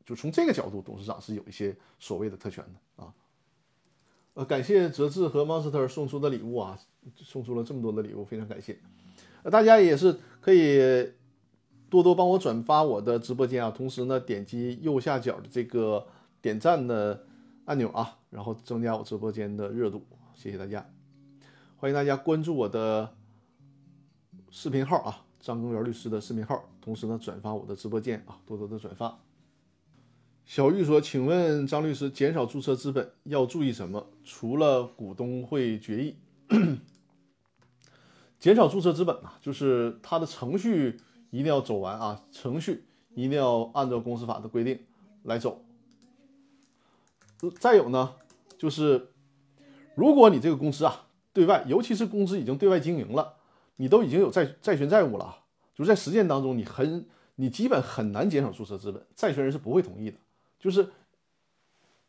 [0.05, 3.11] 就从这个角度，董事长是有一些所谓的特权的啊。
[4.35, 6.79] 呃，感谢哲志和 Monster 送出的礼物啊，
[7.15, 8.77] 送出了这么多的礼物，非常感谢。
[9.41, 11.11] 呃，大家也是可以。
[11.91, 16.07] 多多帮我转发我的直播间啊，同时呢，点击右下角的这个
[16.41, 17.25] 点赞的
[17.65, 20.01] 按钮啊，然后增加我直播间的热度，
[20.33, 20.89] 谢谢大家。
[21.75, 23.13] 欢迎大家关注我的
[24.51, 29.17] 视频号啊，张根源律师的视频号，同时呢，转发我的直播间啊，多多的转发。
[30.45, 34.05] 小玉说：“请问张律师，减少注册资本要注意什么？
[34.23, 36.17] 除了股东会决议，
[38.37, 40.99] 减少注册资本啊，就是它的程序。”
[41.31, 42.83] 一定要走完啊，程序
[43.15, 44.77] 一定要按照公司法的规定
[45.23, 45.63] 来走。
[47.57, 48.15] 再有呢，
[48.57, 49.13] 就是
[49.95, 53.35] 如果你这个公司啊，对外，尤其是公司已经对外经营了，
[53.75, 60.17] 你都已经有债债权债务了，就在实践当中，你很你基本很难减少注册资本，债权人是不会同意的。
[60.59, 60.91] 就是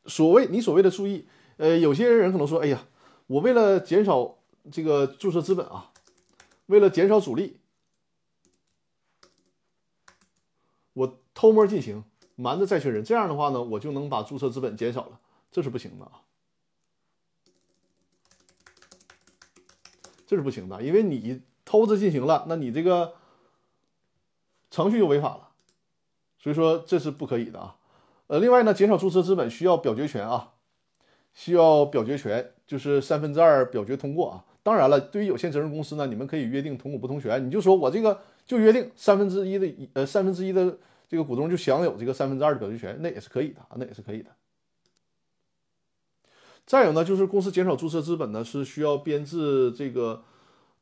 [0.06, 2.86] 所谓你所谓的注意，呃，有些人可能说，哎呀，
[3.26, 4.38] 我为了减少
[4.70, 5.92] 这个注册资本啊，
[6.66, 7.58] 为了减少阻力。
[10.94, 15.18] 我偷摸进行，瞒着债权人，这样的话呢，我就能把注册资本减少了，
[15.50, 16.20] 这是不行的啊，
[20.26, 23.14] 这是不行的，因为你偷着进行了，那你这个
[24.70, 25.48] 程序就违法了，
[26.38, 27.76] 所以说这是不可以的啊。
[28.28, 30.52] 呃，另外呢，减少注册资本需要表决权啊，
[31.34, 34.44] 需要表决权，就是三分之二表决通过啊。
[34.62, 44.30] 当然了，对于有限责任公司呢，你们可以约定同股不同权，你就说我这个就约定三分之一的呃三分之一的这个股东就享有这个三分之二的表决权，那也是可以的啊，那也是可以的。
[46.64, 50.22] 再有呢，就是公司减少注册资本呢，是需要编制这个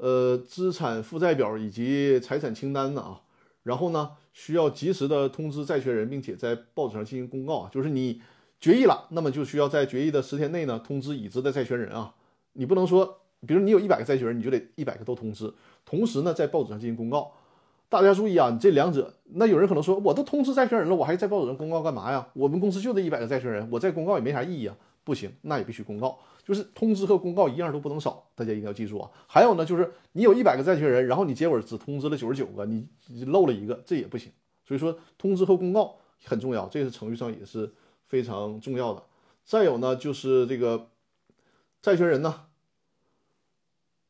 [0.00, 3.20] 呃资产负债表以及财产清单的啊，
[3.62, 8.20] 然后呢，需要及时的通知债权人，并且在报纸上进行公告啊，就是你
[8.60, 12.14] 决议了，那么就需要在决议的十天内呢通知已知的债权人啊，
[12.54, 13.18] 你不能说。
[13.46, 15.50] 比如你有一百个债权人，你就得一百个都通知，
[15.86, 17.32] 同时呢，在报纸上进行公告。
[17.88, 22.28] 大家注意啊，你这两者，那有人可能说，我都通知债权人了，我还在报纸上公告干嘛呀？
[22.34, 24.76] 我们公司就这一百个债权人，我在公告也没啥意义啊。
[25.04, 28.30] 不行，那也必须公告，就是通知和公告一样都不能少。
[28.34, 29.10] 大家一定要记住啊。
[29.26, 32.86] 还有呢，就是你有一百个债权人，然后你结果只通知了九十九个，你
[33.26, 34.30] 漏了一个，这也不行。
[34.64, 37.72] 所以说，通知和公告很重要，这个程序上也是
[38.06, 39.02] 非常重要的。
[39.44, 40.88] 再有呢，就是这个
[41.82, 42.46] 债权人呢。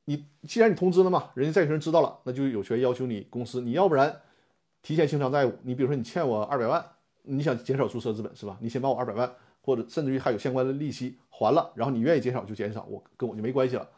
[0.07, 4.23] 你既然你通知了嘛，人家债权人知道了，那就有权要求你公司，你要不然
[4.83, 5.53] 提前清偿债务。
[5.63, 6.85] 你比如说你欠我二百万，
[7.23, 8.59] 你想减少注册资本是吧？
[8.61, 13.89] 你先把我二百万，或者甚至于还有相关的利息还了，然后你愿意减少就减少，我跟我就没关系了。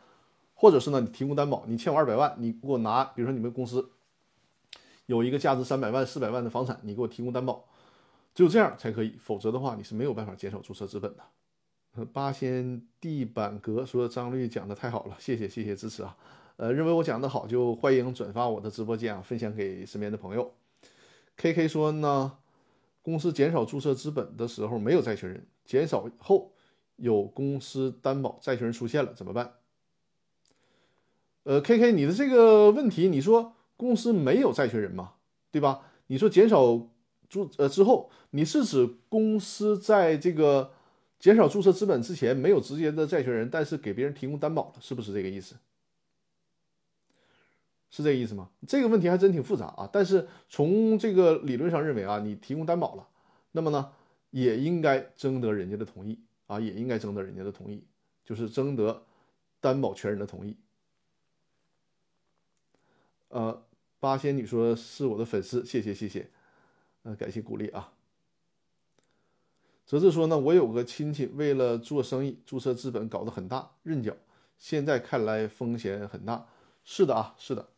[0.54, 3.90] 或者是呢，你提供担保，你欠我二百万，你给我拿，比如说你们公司
[5.06, 7.64] 有一个价值三百万、四百万的房产，你给我提供担保，
[8.34, 11.24] 只有这样才可以，否则的话你是没有办法减少注册资本的。
[12.12, 16.16] 八仙地板革说张律讲的太好了，谢谢谢谢支持啊！
[16.56, 20.54] 呃，认为我讲的好就欢迎转发我的直播间啊，分享给身边的朋友。
[21.36, 22.38] K K 说呢，
[23.02, 26.52] 公司减少注册资本的时候没有债权人，减少后
[26.96, 29.54] 有公司担保债权人出现了怎么办？
[31.44, 35.14] 呃，K K 你的这个问题，你说公司没有债权人嘛，
[35.50, 35.90] 对吧？
[36.06, 36.88] 你说减少
[37.28, 40.72] 注呃之后，你是指公司在这个？
[41.22, 45.54] 减少注册资本之前没有直接的债权人，但是给别人提供担保了，是不是这个意思？
[47.90, 48.50] 是这个意思吗？
[48.66, 49.88] 这个问题还真挺复杂啊。
[49.92, 53.06] 但是从这个理论上认为啊，你提供担保了，
[53.52, 53.92] 那么呢
[54.32, 56.18] 也应该征得人家的同意
[56.48, 57.84] 啊，也应该征得人家的同意，
[58.24, 59.04] 就是征得
[59.60, 60.56] 担保权人的同意。
[63.28, 63.62] 呃，
[64.00, 66.28] 八仙女说是我的粉丝，谢谢谢谢，
[67.04, 67.92] 呃，感谢鼓励啊。
[69.86, 74.16] 则是说呢，我有个亲戚为了做生意，注册资本搞得很大，认缴。
[74.58, 76.48] 现在看来风险很大。
[76.84, 77.68] 是的啊，是的，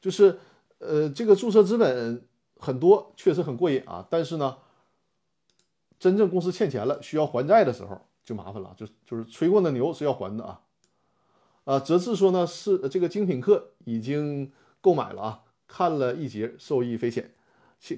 [0.00, 0.38] 就是
[0.78, 4.06] 呃，这个注册资本很多，确实很过瘾啊。
[4.10, 4.58] 但是呢，
[6.00, 10.60] 真正公司欠钱了，需要还债的时候就麻烦了，就就是吹过的牛是要还的啊。
[11.62, 17.32] 啊，哲志说呢，是这个精品课已经购买了啊，看了一节，受益匪浅。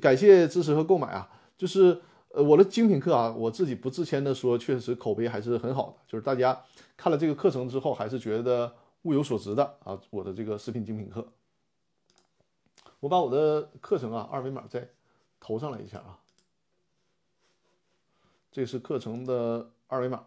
[0.03, 2.03] 感谢支持和购买啊，就是。
[2.35, 5.97] 呃，我的精品课啊，我自己不自谦的说，确实口碑还是很好的。
[6.09, 6.59] 就是大家
[6.97, 10.01] 看了这个课程之后，还是觉得物有所值的啊。
[10.09, 11.31] 我的这个视频精品课，
[13.01, 14.89] 我把我的课程啊二维码再
[15.39, 16.21] 投上来一下啊。
[18.53, 20.23] 这是课程的二维码，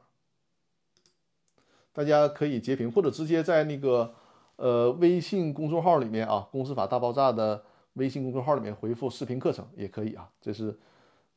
[1.93, 4.13] 大家可以截屏或者直接在那个
[4.57, 10.29] 呃微信公众号里面啊，公司法大爆炸的微信公众号里面回复视频课程也可以啊。
[10.41, 10.77] 这是。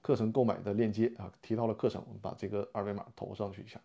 [0.01, 3.81] 课程购买的链接啊，提到了课程，我们把这个二维码投上去一下。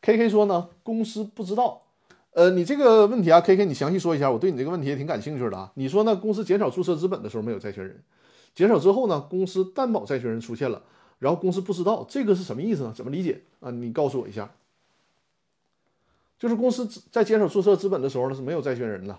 [0.00, 1.82] K K 说呢，公司不知道，
[2.30, 5.72] 呃，你这个问题啊，K K 你详细说一下，我对你这个问题也挺感兴趣的啊。
[5.74, 8.00] 你说呢，公司减少注册资本的时候没有债权人，
[8.58, 10.82] 减少之后呢，公司担保债权人出现了，
[11.20, 12.92] 然后公司不知道，这个是什么意思呢？
[12.92, 13.70] 怎么理解啊？
[13.70, 14.52] 你告诉我一下。
[16.40, 19.16] 就是公司在减少注册资本的时候呢是没有债权人的，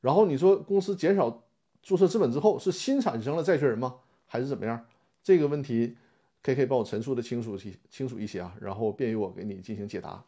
[0.00, 1.44] 然后你说公司减少。
[1.80, 3.94] 注册资本之后是新产生了债权人吗？
[4.26, 4.84] 还是怎么样？
[5.22, 5.96] 这个问题
[6.42, 10.24] ，K K 帮我陈述的清楚些，清楚一些啊，然后便于我给你进行解答。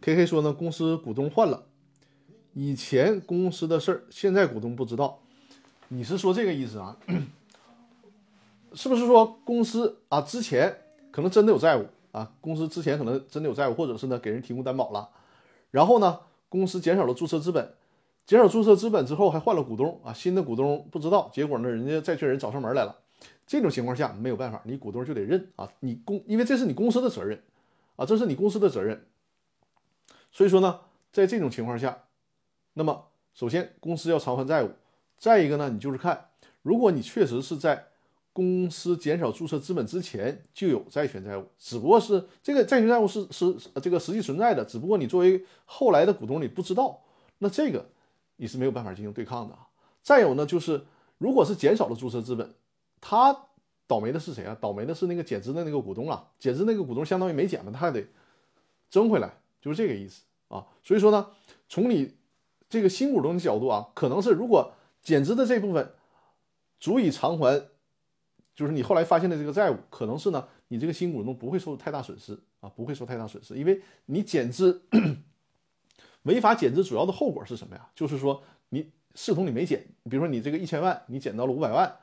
[0.00, 1.66] K K 说呢，公司股东换了，
[2.54, 5.20] 以前公司的事儿，现在股东不知道。
[5.92, 6.96] 你是说这个意思啊？
[8.72, 10.74] 是不是说公司啊之前
[11.10, 12.32] 可能真的有债务啊？
[12.40, 15.10] 公司之前可能真的有债务，或者是呢给人提供担保了，
[15.70, 17.74] 然后呢公司减少了注册资本。
[18.24, 22.96] 减少注册资本之后，还换了股东啊，新的股东不知道，结果呢，人家债权人找上门来了。
[23.46, 27.42] 这种情况下没有办法，你股东就得认啊，你公，因为这是你公司的责任
[27.96, 29.04] 啊，这是你公司的责任。
[30.30, 30.80] 所以说呢，
[31.12, 32.04] 在这种情况下，
[32.72, 34.70] 那么首先公司要偿还债务，
[35.22, 36.30] 再一个呢，你就是看，
[36.62, 37.86] 如果你确实是在
[38.32, 47.00] 公司减少注册资本之前就有债权债务，只不过是这个债权债务是是这个实际存在的，只不过你作为后来的股东你不知道，
[47.38, 47.86] 那这个。
[48.36, 49.68] 你是没有办法进行对抗的啊。
[50.02, 50.82] 再有呢，就是
[51.18, 52.52] 如果是减少了注册资本，
[53.00, 53.46] 他
[53.86, 54.56] 倒霉的是谁啊？
[54.60, 56.26] 倒霉的是那个减资的那个股东啊。
[56.40, 58.04] 减资那个股东相当于没减嘛，他还得
[58.90, 60.66] 争回来就是这个意思啊。
[60.82, 61.28] 所以说呢，
[61.68, 62.16] 从你
[62.68, 64.72] 这个新股东的角度啊，可能是如果
[65.02, 65.92] 减资的这部分
[66.78, 67.68] 足以偿还，
[68.54, 74.82] 就是你后来发现的这个债务，可能是呢，你这个新股东不会受太大损失啊，不会受太大损失，因为你减资
[76.22, 77.90] 违法减资主要的后果是什么呀？
[77.94, 81.96] 就是说你视同你没减，比如说你这个一千万你减到了五百万，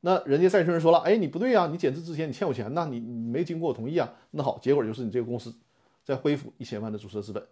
[0.00, 5.54] 那人家债权人说了，哎，你不对呀，你减资之前你欠我钱呐，你你没经过我同意啊，那好，结果就是你这个公司
[6.02, 7.42] 在恢复一千万的注册资本，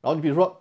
[0.00, 0.60] 然后你比如说。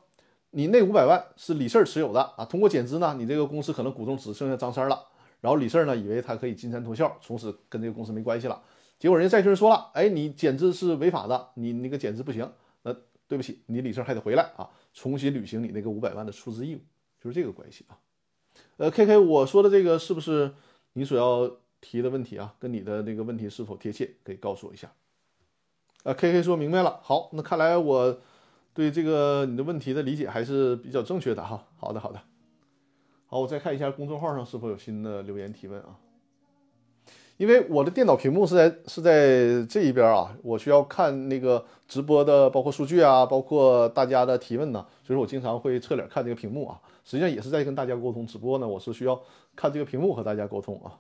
[0.52, 5.08] 你那五百万是李四持有的啊，通过减资呢，你这个公司可能股东只剩下张三了。
[5.40, 8.62] 然后李四呢，以为他可以金蝉脱壳，从此跟这个公司没关系了。
[9.00, 12.48] 结果人家债权人说了，哎，你减资是违法的，你那个减资不行，
[12.84, 12.94] 那
[13.28, 16.80] 对不起，你李四还得回来啊，重新履行你那个五百万的出资义务，
[17.20, 17.98] 就是这个关系啊。
[18.78, 20.54] 呃，K K，我说的这个是不是
[20.94, 21.50] 你所要
[21.80, 22.54] 提的问题啊？
[22.60, 24.12] 跟你的那个问题是否贴切？
[24.24, 24.92] 可以告诉我一下。
[26.04, 28.20] 呃，K K 说明白了，好，那看来我。
[28.74, 31.68] 对这个你的问题的理解还是比较正确的哈。
[31.78, 32.20] 好的，好的。
[33.28, 35.96] 好，我再看一下公众号上是否有新的留言提问啊？
[37.38, 46.80] 因为我的电脑屏幕是在是在这一边啊，我需要看那个直播的包括数据啊，包括大家的提问呢，所以我经常会侧脸看这个屏幕啊。
[47.04, 49.20] 实际上也是在跟大家沟通，直播呢我是需要
[49.56, 51.00] 看这个屏幕和大家沟通啊。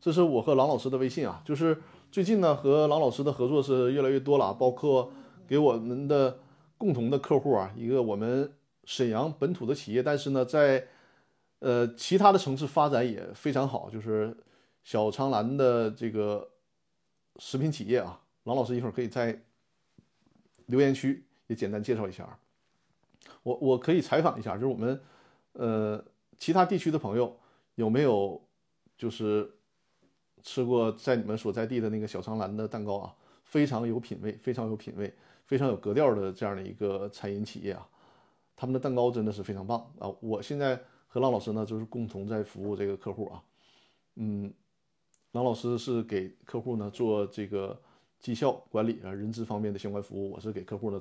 [0.00, 1.78] 这是我和郎老师的微信啊，就是
[2.10, 5.10] 最近呢和郎老师的合作是越来越多了，包括。
[5.50, 6.38] 给我们的
[6.78, 8.52] 共同的客户啊，一个我们
[8.84, 10.86] 沈阳本土的企业，但是呢，在
[11.58, 14.36] 呃其他的城市发展也非常好，就是
[14.84, 16.48] 小长兰的这个
[17.38, 18.20] 食品企业啊。
[18.44, 19.42] 郎老师一会儿可以在
[20.66, 22.38] 留言区也简单介绍一下，
[23.42, 25.00] 我我可以采访一下，就是我们
[25.54, 26.04] 呃
[26.38, 27.36] 其他地区的朋友
[27.74, 28.40] 有没有
[28.96, 29.50] 就是
[30.44, 33.12] 吃过在你们所在地的那个小苍兰的蛋糕啊？
[33.42, 35.12] 非常有品位，非常有品位。
[35.50, 37.84] 非常有格调的这样的一个餐饮企业啊，
[38.54, 40.08] 他们的蛋糕真的是非常棒啊！
[40.20, 43.42] 我现在和郎老师呢，就是共同在服务这个客户啊。
[44.14, 44.54] 嗯，
[45.32, 47.76] 郎老师是给客户呢做这个
[48.20, 51.00] 绩效管理啊、人资方面的相关服务，我是给客户呢，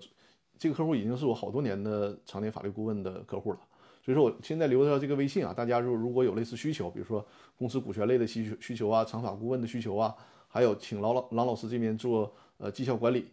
[0.57, 3.59] 这个客户已经是我好多年的常年法律顾问的客户了。
[4.03, 7.23] 所以说，我现在留着这个微信啊，大家如如果有类似需求，比如说
[7.55, 10.15] 公司股权类的需求需求啊、常法顾问的需求啊，
[10.47, 13.27] 还有请郎老郎老师这边做呃绩效管理。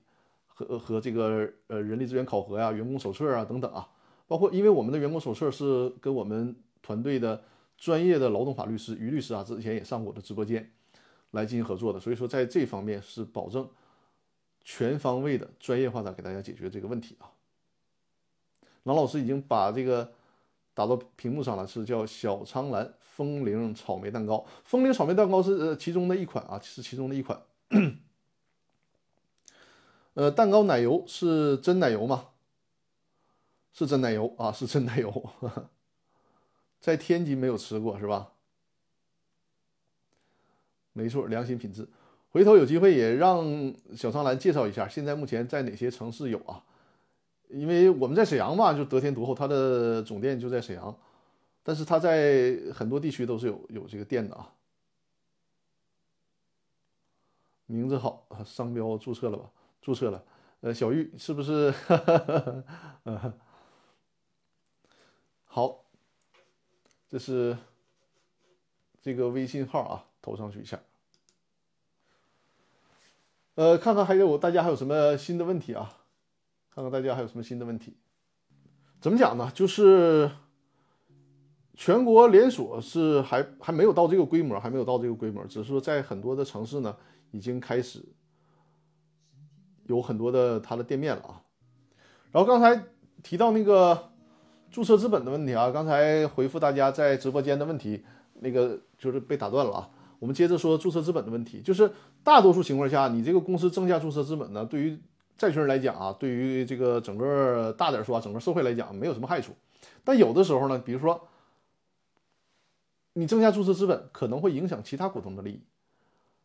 [0.57, 3.87] 和和这个呃人力资源考核呀、员工手册啊等等啊，
[4.27, 7.45] 包括因为我们的员工手册是跟我们团队的
[7.77, 10.73] 专业的劳动法律师于律师啊，之前也上过我的直播间
[11.33, 13.69] 来进行合作的，所以说在这方面是保证
[14.65, 17.29] 全方位的专业化的给大家解决这个问题啊。
[18.85, 20.11] 郎老师已经把这个
[20.73, 27.39] 打到屏幕上了，是叫小苍兰风铃草莓蛋糕，风铃草莓蛋糕是其中的一款啊，是其中的一款。
[30.17, 32.29] 呃，蛋糕奶油是真奶油吗？
[33.75, 35.31] 是真奶油啊，是真奶油。
[36.81, 38.33] 在天津没有吃过是吧？
[40.95, 41.87] 没错，良心品质。
[42.31, 43.45] 回头有机会也让
[43.95, 46.65] 小苍兰介绍一下，现在目前在哪些城市有啊？
[47.49, 50.99] 因为我们在沈阳嘛，就得天独厚，它的总店就在沈阳，
[51.63, 54.51] 但是它在很多地区都是有有这个店的啊。
[57.67, 59.51] 名字好，商标注册了吧？
[59.87, 60.25] 注册了，
[60.63, 61.73] 呃，小玉是不是？
[63.07, 63.33] 嗯，
[65.45, 65.85] 好，
[67.09, 67.57] 这是
[69.01, 70.81] 这个微信号啊，投上去一下。
[73.55, 76.01] 呃，看看还有大家还有什么新的问题啊？
[76.75, 77.97] 看看大家还有什么新的问题？
[79.01, 79.49] 怎么讲呢？
[79.55, 80.29] 就是
[81.75, 86.97] 全国连锁是还还没有到这个规模，还没有到这个规模，只是说在很多的城市呢，
[87.31, 88.05] 已经开始。
[89.87, 91.43] 有很多的它的店面了啊，
[92.33, 92.85] 然后刚才
[93.23, 94.11] 提到那个
[94.71, 98.05] 注册资本的问题啊，刚才回复大家在直播间的问题，
[98.41, 99.91] 那个就是被打断了啊。
[100.19, 101.91] 我们接着说注册资本的问题，就是
[102.25, 104.99] 大多数情况下，你这个公司增加注册资本呢，对于
[105.39, 109.53] 债权人来讲啊，对于这个整个大点说啊，整个社会来讲没有什么害处。
[110.03, 111.29] 但有的时候呢，比如说
[113.13, 115.63] 你增加注册资本，可能会影响其他股东的利益，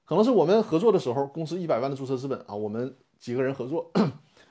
[0.06, 2.96] 可能是我们合作的时候，公司一百万的注册资本啊，我们。
[3.22, 3.90] 几个人合作，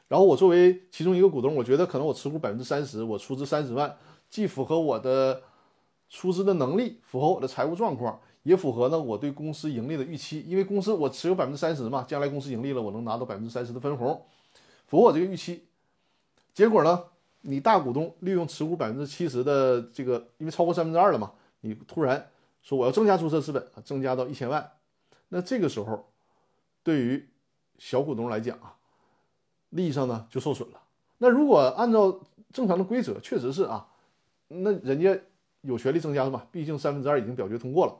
[0.09, 3.95] 然后我作为其中一个股东，我觉得可能我持股百分之三十，我出资三十万，
[4.31, 5.43] 既符合我的
[6.09, 10.45] 出资的能力，符合我的财务状况，也符合呢我对公司盈利的预期。
[10.47, 14.25] 因为公司我持有百分之三十嘛，将来公司盈利了，我能拿到百分之三十的分红，
[14.87, 15.65] 符合我这个预期。
[16.55, 17.05] 结果呢，
[17.41, 22.29] 你大股东利用持股百分之七十的这个，因为超过三分之二了嘛，你突然
[22.63, 24.73] 说我要增加注册资本，增加到一千万，
[25.29, 26.09] 那这个时候
[26.83, 27.29] 对于
[27.81, 28.77] 小股东来讲啊，
[29.71, 30.79] 利益上呢就受损了。
[31.17, 32.21] 那如果按照
[32.53, 33.89] 正常的规则，确实是啊，
[34.49, 35.19] 那人家
[35.63, 37.97] 有权利增加的嘛，毕竟三分之二已经表决通过了。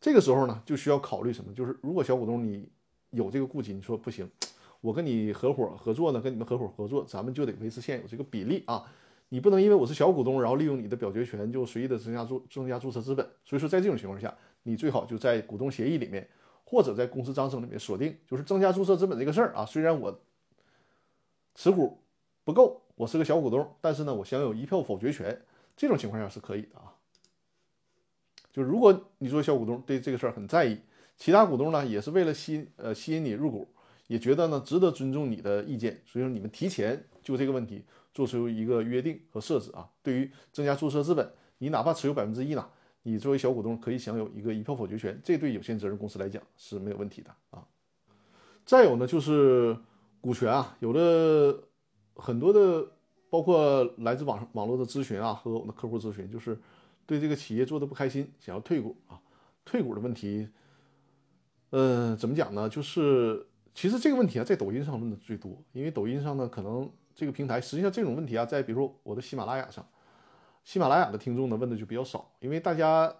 [0.00, 1.52] 这个时候呢，就需要考虑什么？
[1.52, 2.68] 就是如果小股东你
[3.10, 4.30] 有这个顾忌，你说不行，
[4.80, 8.84] 我跟你合伙合作呢，跟你们合伙合作，咱们就得维持现有这个比例啊。
[9.32, 13.28] 你不能因为我是小股东，然后利用你的表决权就随意的增加注增加注册资本。
[13.44, 14.32] 所以说，在这种情况下，
[14.62, 16.28] 你最好就在股东协议里面，
[16.70, 19.66] 或者在公司章程里面锁定，就是增加注册资本这个事儿啊。
[19.66, 20.20] 虽然我
[21.56, 21.98] 持股
[22.44, 25.36] 不够，我是个小股东，但是呢，我享有一票否决权。
[25.76, 26.94] 这种情况下是可以的啊。
[28.52, 30.78] 就如果你作为小股东对这个事儿很在意，
[31.16, 33.66] 其他股东呢也是为了吸呃吸引你入股，
[34.06, 37.84] 也觉得呢值得尊重你的意见，所以说你们提前就这个问题。
[38.12, 42.68] 做出一个约定和设置啊，对于增加注册资本，你哪怕持有百分之一呢，
[43.02, 47.66] 你作为小股东可以享有一个一票否决权，这对有限责任公司来讲是没有问题的啊。
[48.64, 49.76] 再有呢，就是
[50.20, 51.62] 股权啊，有的
[52.14, 52.86] 很多的，
[53.28, 56.58] 包括来自网上网络的咨询啊和我们的客户咨询，就是
[57.06, 59.20] 对这个企业做的不开心，想要退股啊。
[59.64, 60.48] 退股的问题，
[61.70, 62.68] 嗯，怎么讲呢？
[62.68, 66.90] 就是其实这个问题啊，在抖音上问的最多，因为抖音上呢可能。
[67.12, 69.86] 这个平台实际上这种问题啊，在比如说我的喜马拉雅上，
[70.70, 73.12] 喜马拉雅的听众呢问的就比较少，因为大家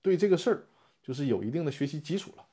[0.00, 0.62] 对这个事儿
[1.02, 2.44] 就是有一定的学习基础了。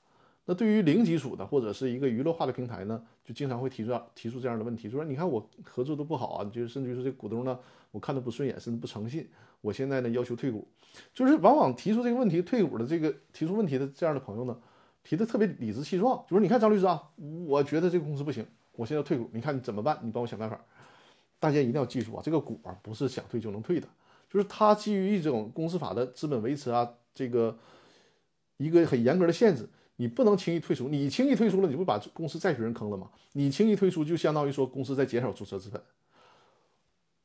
[0.46, 7.60] 那对于零基础的或者是一个娱乐化的平台呢，就经常会提出提出这样的问题，说你看我合作的不好啊，就是甚至于说这股东呢，
[7.92, 9.30] 我看的不顺眼，甚至不诚信，
[9.62, 10.68] 我现在呢要求退股，
[11.14, 14.60] 就是往往提出这个问题退股的这个提出问题的这样的朋友呢，
[15.04, 17.12] 提的特别理直气壮，就是你看张律师啊，
[17.46, 18.44] 我觉得这个公司不行。
[18.72, 20.00] 我现在要退股，你看你怎么办？
[20.02, 20.60] 你帮我想办法。
[21.42, 23.88] 大家一定要记住啊，这个股啊不是想退就能退的，
[24.30, 27.58] 就是它基于一种公司法的资本维持啊，这个
[28.58, 30.88] 一个很严格的限制，你不能轻易退出。
[30.88, 33.10] 你轻易退出了，你不把公司债权人坑了吗？
[33.34, 35.82] 你轻易退出就相当于说公司在减少注册资本。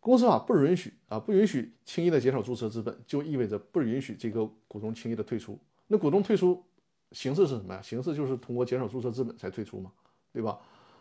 [0.00, 5.58] 公司法不允许啊，不允许轻易的减少注册资本，就意味着不允许这个股东轻易的退出。
[5.86, 6.62] 那股东退出
[7.12, 7.80] 形式是什么呀？
[7.82, 9.90] 形式就是通过减少注册资本才退出嘛，
[10.32, 10.58] 对吧？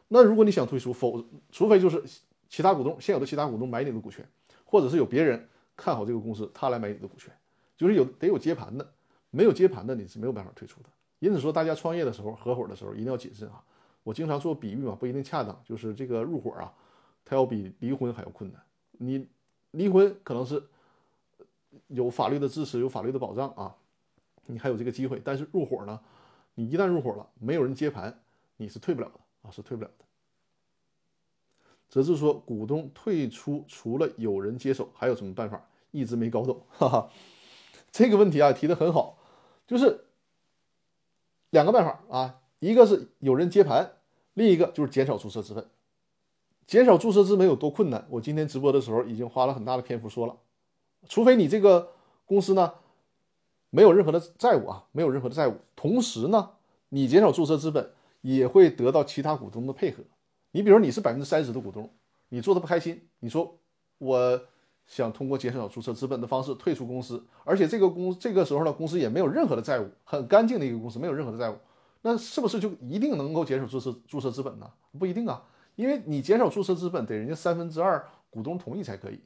[0.08, 2.04] 那如果你想退出，否，除非就是
[2.48, 4.26] 其他股东现有的其他股东买你的股权，
[4.64, 7.34] 或者是有别人看好这个公司，他来买你的股权，
[7.76, 8.94] 就是有得有接盘的，
[9.32, 10.90] 没有接盘的你是没有办法退出的。
[11.20, 13.64] 因此说，大家创业的时候、合伙的时候一定要谨慎啊。
[14.04, 16.74] 我经常做比喻嘛，不一定恰当，就是这个入伙啊，
[17.24, 18.62] 它要比离婚还要困难。
[18.92, 19.28] 你
[19.72, 20.62] 离婚可能是
[21.88, 23.76] 有法律的支持、有法律的保障啊，
[24.46, 26.00] 你还有这个机会，但是入伙呢，
[26.56, 28.20] 你一旦入伙了，没有人接盘，
[28.58, 29.20] 你是退不了的。
[29.44, 30.06] 啊，是退不了的。
[31.94, 35.64] 则是说，股东退出除了有人接手，还有什么办法？
[35.92, 36.60] 一直没搞懂。
[36.72, 37.08] 哈哈，
[37.92, 39.20] 这个问题啊提的很好，
[39.68, 40.06] 就是
[41.52, 43.92] 两个办法啊，一个是有人接盘，
[44.34, 45.68] 另一个就是减少注册资本。
[46.66, 48.08] 减少注册资本有多困难？
[48.10, 50.36] 我今天直播的时候已经花了很大的篇幅说了。
[51.08, 51.92] 除非你这个
[52.26, 52.74] 公司呢
[53.70, 56.54] 没有任何的债务啊，没有任何的债务，同时呢
[56.90, 57.94] 你减少注册资本。
[58.24, 60.02] 也会得到其他股东的配合。
[60.54, 61.90] 你比如你是百分之三十的股东，
[62.30, 63.58] 你做的不开心，你说
[63.98, 64.40] 我
[64.86, 71.56] 想通过减少注册资本的方式退出公司，而且这个公这个时候呢，公司也没有任何的债务，很干净的一个公司，没有任何的债务，
[72.04, 74.70] 那是不是就一定能够减少注册注册资本呢？
[75.00, 75.44] 不一定啊，
[75.76, 79.20] 因为你减少注册资本得人家三分之二股东同意才可以，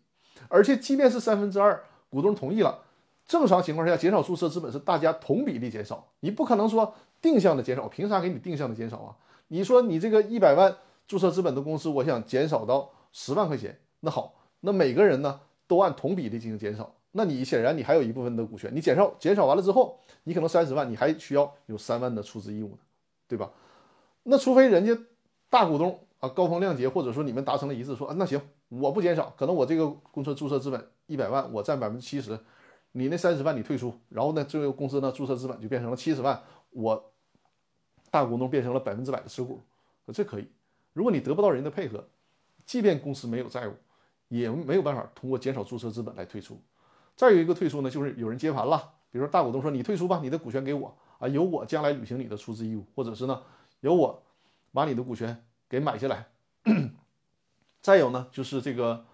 [0.47, 2.85] 而且即便是三分之二股东同意了，
[3.27, 6.95] 正常情况下减少注册资本是大家同比例减少，你不可能说。
[7.19, 9.17] 定向的减少，凭啥给你定向的减少啊？
[9.47, 22.79] 你说你这个一百万注册资本的公司，我想减少到十万块钱，那好，那每个人呢都按同比例进行减少，那你显然你还有一部分的股权，你减少减少完了之后，你可能三十万，你还需要有三万的出资义务呢，
[23.27, 23.49] 对吧？
[24.23, 24.97] 那除非人家
[25.49, 32.37] 大股东啊高风亮节，或者说你们达成了一致，说啊那行，我不减少，可能我这个公司注册资本一百万，我占百分之七十，
[32.91, 36.43] 你那三十万你退出，然后呢这个公司呢注册资本就变成了七十万。
[36.71, 37.11] 我
[38.11, 39.61] 大股东变成了百分之百的持股，
[40.13, 40.47] 这可以。
[40.97, 42.03] 如果你得不到人的配合，
[42.65, 43.73] 即便公司没有债务，
[44.29, 46.59] 也没有办法通过减少注册资本来退出。
[47.15, 53.43] 再有一个退出呢，就是有人接盘了，比如说大股东说你退出吧，你的股权给我啊，由我将来履行你的出资义务，或者是呢，
[53.81, 54.23] 由我
[54.73, 56.29] 把你的股权给买下来。
[57.79, 59.05] 再有呢，就是这个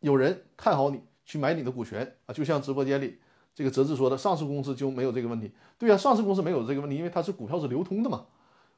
[0.00, 3.20] 有人看好你去买你的股权啊，就像直播间里。
[3.54, 5.52] 这个泽志说的，上市公司就没有这个问题。
[5.78, 8.26] 对呀，上市公司没有这个问题，因为它是股票是流通的嘛，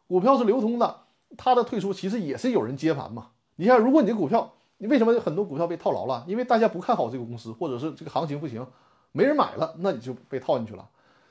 [0.07, 1.05] 股票是流通的，
[1.37, 3.28] 它的退出其实也是有人接盘嘛。
[3.57, 6.24] 你看，如果你的股票，你为什么很多股票被套牢了？
[6.26, 8.66] 因为大家不看好这个公司，或者是这个行情不行，
[9.12, 10.89] 没人买了，那你就被套进去了。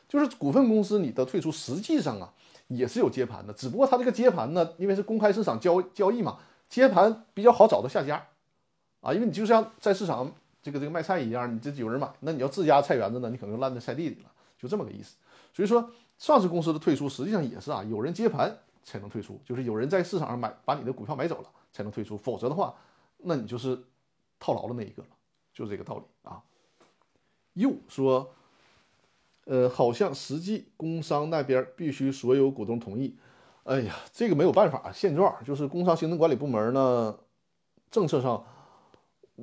[0.08, 2.32] 就是股份公司你的退出，实际上啊
[2.68, 6.38] 也是有接盘的，只不过它这个接盘呢，因为是公开市场交交易嘛，
[6.70, 8.26] 接盘比较好找到下家，
[9.02, 10.32] 啊，因为你就像在市场
[10.62, 15.16] 这个这个卖菜一样，你这有人买，那你要自家菜园子呢，你可能就烂在菜地里了，就这么个意思。
[15.54, 22.76] 所以说，上市公司的退出实际上也是啊，有人接盘才能退出，就是有人在市场上买把你的股票买走了才能退出，否则的话，
[23.18, 23.82] 那你就是
[24.40, 25.10] 套牢的那一个了，
[25.54, 26.44] 就这个道理啊。
[27.54, 28.34] 又说。
[29.46, 33.14] 呃，好像实际工商那边必须所有股东同意。
[33.64, 37.20] 哎呀，这个没有办法，现状就是工商行政管理部门呢，
[37.92, 38.42] 政策上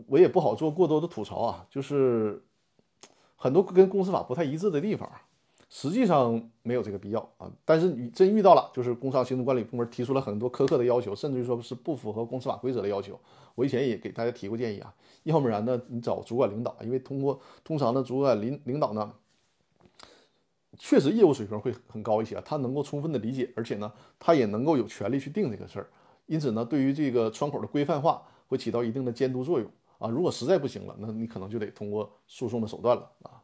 [0.06, 2.42] 我也不好做过多的吐槽啊，就是
[3.36, 5.06] 很多跟公司法不太一致的地方，
[5.70, 7.50] 实际上没有这个必要啊。
[7.64, 13.18] 但是你真遇到了，就是工商行政管理部门提出了很多苛刻的要求，甚至于说是不符合公司法规则的要求。
[13.54, 19.10] 我以前也给大家提过建议啊，要不然呢，你找主管领导，因为通过通常的主管领领导呢。
[20.78, 25.90] 确实业务水平会很高一些，他能够充分的理解，而且呢，他也能够有权利去定这个事儿。
[26.24, 30.08] 因此呢，对于这个窗口的规范化会起到一定的监督作用啊。
[30.08, 33.42] 如果实在不行了，那你可能就得通过诉讼的手段了啊。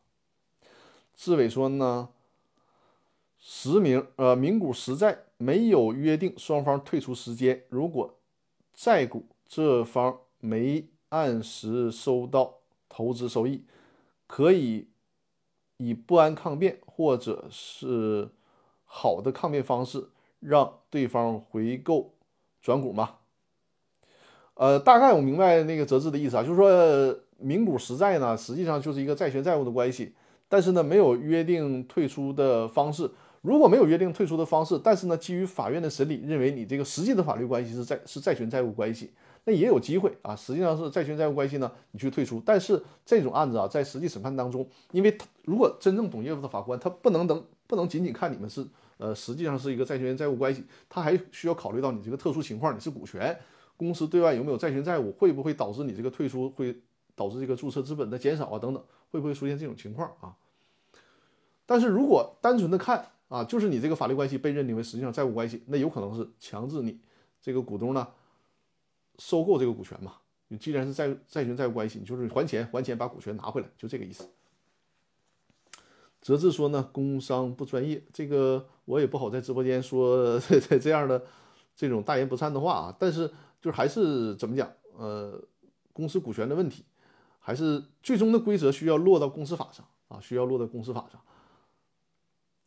[1.15, 2.09] 志伟说呢，
[3.49, 8.13] 实名呃名股实债没有约定双方退出时间，如果
[8.75, 12.55] 债股这方没按时收到
[12.89, 13.63] 投资收益，
[14.27, 14.89] 可以。
[15.79, 18.31] 以不安抗辩或者是
[18.87, 20.09] 好的抗辩方式，
[20.41, 22.15] 让对方回购
[22.63, 23.17] 转股吗？
[24.55, 30.15] 呃，大概我明白那个泽志的意思啊，就是说名股实债呢，实际上就是一个债权债务的关系，
[30.49, 33.11] 但是呢没有约定退出的方式。
[33.47, 39.13] 如果没有约定退出的方式，但是呢基于法院的审理认为你这个实际的法律关系是债是债权债务关系。
[39.45, 42.43] 那也有机会啊，实际上是债权债务关系呢，你去退出。
[42.45, 48.67] 但是这种案子啊，在实际审判当中，因为如果真正懂业务的法官，他不能等，不能仅仅看你们是
[48.99, 53.39] 呃，实际上是一个债权债务关系，他还需要考虑到你这个特殊情况，你是股权
[53.77, 56.77] 公司对外有没有债权债务，会不会导致你这个退出会
[57.15, 58.83] 导致这个注册资本的减少啊等等，
[59.13, 60.35] 会不会出现这种情况啊？
[61.65, 67.01] 但是如果单纯的看啊，就是你这个法律关系被认定为实际上债务关系，那有可能是强制你
[67.41, 68.07] 这个股东呢。
[69.19, 70.17] 收购这个股权嘛？
[70.49, 74.29] 你既然是债债权债务关系，你就是还钱还钱把股权拿回来，就这个意思。
[76.21, 81.25] 泽志说呢，工商不专业，这个我也不好在直播间说 这这样的
[81.75, 82.97] 这种大言不惭的话啊。
[82.99, 83.27] 但是
[83.59, 84.71] 就是还是怎么讲？
[84.99, 85.43] 呃，
[85.95, 86.85] 公司股权的问题，
[87.39, 91.19] 还是最终的规则需要落到公司法上啊，需要落到公司法上。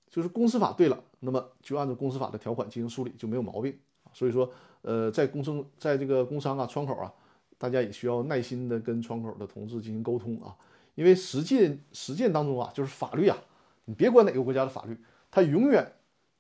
[0.10, 3.78] 就是公司法对了，那么就按照公司法的条款进行梳理，就没有毛病。
[4.12, 4.52] 所以说，
[4.82, 7.14] 呃，在工商，在这个工商啊窗口啊，
[7.60, 10.56] 大家也需要耐心的跟窗口的同志进行沟通啊，
[10.96, 13.38] 因为实践实践当中啊，就是法律啊，
[13.86, 14.98] 你别管哪个国家的法律，
[15.30, 15.94] 它永远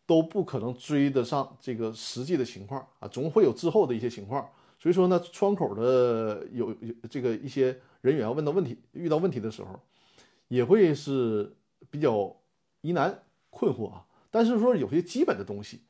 [0.07, 4.49] 都不可能追得上这个实际的情况啊，总会有滞后的一些情况。
[4.79, 9.79] 所以说呢，窗口的有有这个一些人员问到问题，遇到问题的时候，
[10.47, 11.53] 也会是
[11.91, 12.35] 比较
[12.81, 14.05] 疑难困惑啊。
[14.31, 15.81] 但是说有些基本的东西，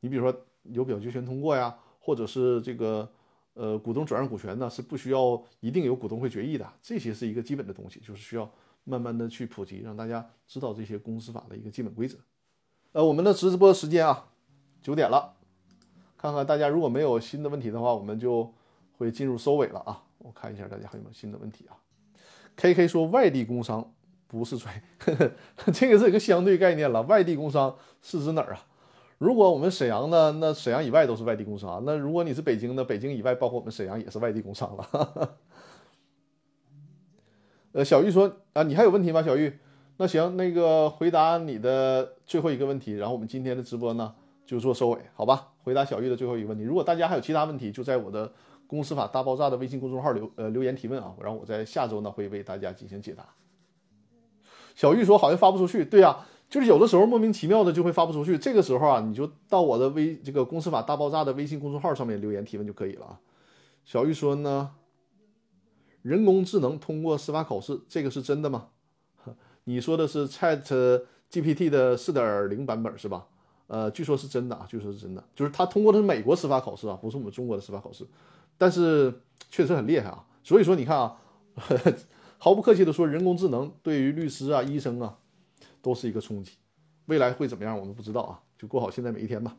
[0.00, 0.36] 你比如说。
[0.72, 3.08] 有表决权通过呀，或者是这个
[3.54, 8.50] 呃股东转让股权呢，是不需要一定有股东会决议的，这些是一个基本的东西，就是需要
[8.82, 12.18] 慢慢的去普及，让大家知道这些公司法的一个基本规则。
[12.90, 14.26] 呃，我们的直播时间啊，
[14.82, 15.36] 九点了，
[16.16, 18.52] 看看大家如果没有新的问题的话，我们就
[18.98, 20.02] 会进入收尾了啊。
[20.18, 21.78] 我看一下大家还有没有新的问题啊。
[22.56, 23.94] K K 说外地工商
[24.28, 24.82] 不是专业，
[25.72, 28.66] 这个是一个相对概念了，外地工商是指哪儿啊？
[29.18, 31.82] 如果我们沈阳呢，那沈阳以外都是外地工商。
[31.86, 35.36] 那如果你是北京的，北京以外包括我们沈阳也是外地工商了。
[37.72, 39.22] 呃，小玉说啊，你还有问题吗？
[39.22, 39.58] 小玉，
[39.96, 44.14] 那行，那个回答你的最后一个问题，然后我们今天的直播呢
[44.44, 45.52] 就做收尾，好吧？
[45.62, 46.62] 回答小玉的最后一个问题。
[46.64, 48.30] 如果大家还有其他问题，就在我的
[48.68, 53.26] “公司法大爆炸”的微信公众号留呃留言提问啊，然后我在下周呢会为大家进行解答。
[54.76, 56.16] 小玉说好像发不出去，对呀。
[56.48, 63.18] 就是有的时候莫名其妙的就会发不出去，这个时候啊，你就到我的微这个公司法大爆炸的微信公众号上面留言提问就可以了啊。
[63.84, 64.70] 小玉说呢，
[66.02, 68.68] 人工智能通过司法考试，这个是真的吗？
[69.64, 70.62] 你说的是 Chat
[71.32, 73.26] GPT 的四点零版本是吧？
[73.66, 78.06] 呃，据说是真的啊，据说是真的，就是他通过的是美国司法考试啊，不是我们中国的司法考试，
[78.56, 79.12] 但是
[79.50, 80.24] 确实很厉害啊。
[80.44, 81.18] 所以说你看啊，
[82.38, 85.18] 毫不客气的说，人工智能对于律师啊、医生啊。
[85.82, 86.50] 都是一个冲击，
[87.04, 87.78] 未来会怎么样？
[87.78, 89.56] 我们不知道啊，就过好现在每一天吧。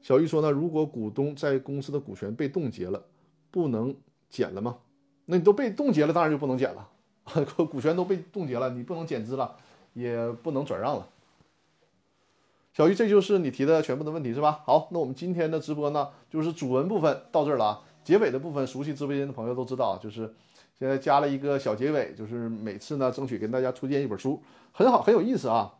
[0.00, 3.02] 小玉说呢，如果股东在公司的股权被冻结了，
[3.50, 3.92] 不能
[4.28, 4.78] 减了吗？
[5.24, 6.88] 那你都被冻结了，当然就不能减了。
[7.68, 9.56] 股权都被冻结了，你不能减资了，
[9.92, 11.08] 也不能转让了。
[12.72, 14.62] 小玉，这就是你提的全部的问题是吧？
[14.64, 17.82] 好，那我们今天的直播呢，就是主文部分到这儿了啊。
[18.04, 20.32] 结尾的部分，熟悉直播间的朋友都知道，就是
[20.80, 25.74] 现在加了一个小结尾，就是每次呢争取跟大家推荐一本书，很好，很有意思啊。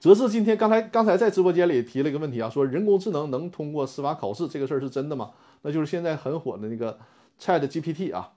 [0.00, 5.30] 则是今天刚才刚才在直播间里提了一个问题啊，说人工智能能通过司法考试这个事儿是真的吗？
[5.62, 6.98] 那就是现在很火的那个
[7.38, 8.34] Chat GPT 啊。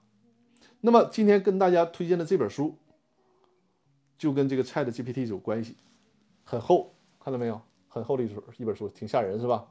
[0.82, 2.76] 那么今天跟大家推荐的这本书，
[4.16, 5.76] 就跟这个 Chat GPT 有关系，
[6.44, 7.60] 很厚，看到没有？
[7.88, 9.66] 很厚的一本一本书，挺吓人是吧？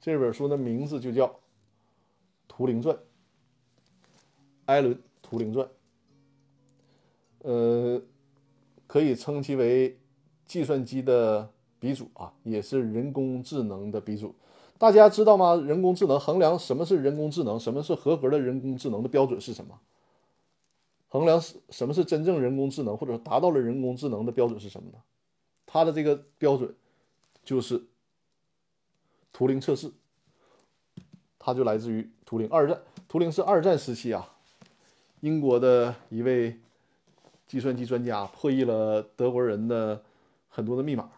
[0.00, 1.26] 这本书的名字就叫
[2.46, 2.94] 《图灵传》，
[4.66, 5.68] 艾伦·图灵传，
[7.40, 8.02] 呃。
[8.86, 9.98] 可以称其为
[10.46, 11.50] 计算机的
[11.80, 14.32] 鼻祖啊，也是人工智能的鼻祖。
[14.78, 15.56] 大家知道吗？
[15.56, 19.80] 人工智能衡量什么是人工智能，什么是合格的人工智能的标准是什么？
[21.08, 21.40] 衡量
[21.70, 24.98] 什么是真正人工智能，或者达到了人工智能的标准是什么呢？
[25.66, 26.72] 它的这个标准
[27.42, 27.82] 就是
[29.32, 29.90] 图灵测试，
[31.38, 32.48] 它就来自于图灵。
[32.50, 34.33] 二战，图灵是二战时期啊，
[35.24, 36.58] 英国的一位。
[37.46, 40.02] 计算机专家破译了德国人的
[40.48, 41.10] 很多的密码，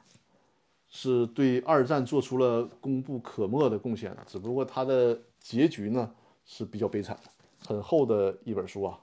[0.88, 4.14] 是对二战做出了功不可没的贡献。
[4.26, 6.12] 只不过他的结局呢
[6.44, 7.30] 是比较悲惨的。
[7.64, 8.98] 很厚的一本书啊，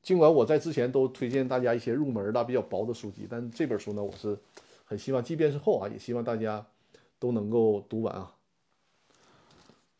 [0.00, 4.38] 尽管我在之前都推荐大家一些入门的比较薄的书籍，但这本书呢，我是
[4.84, 6.64] 很希望，即便是厚啊，也希望大家
[7.18, 8.32] 都能够读完啊。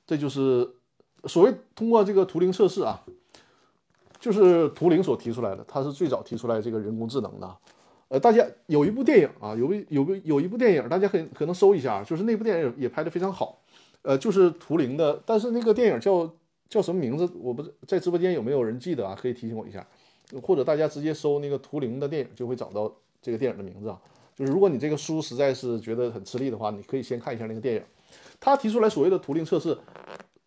[0.06, 0.75] 这就是
[1.26, 3.02] 所谓通过这个图灵测试啊。
[4.18, 7.56] 就是图灵所提出来的，他是最早提出来这个人工智能的。
[8.08, 13.60] 呃，大家有一部电影啊，有个有个有一部电影，大家可可能搜一下，就是那部电影也拍得非常好。
[14.02, 16.28] 呃，就是图灵的，但是那个电影叫
[16.68, 17.28] 叫什么名字？
[17.38, 19.16] 我不在直播间有没有人记得啊？
[19.20, 19.86] 可以提醒我一下，
[20.42, 24.00] 或者大家直接搜那个图灵的电影，就会找到这个电影的名字啊。
[24.34, 27.82] 就是如果你这个书实在是觉得很吃力的话，你可以先看一下那个电影。
[28.40, 29.76] 他提出来所谓的图灵测试。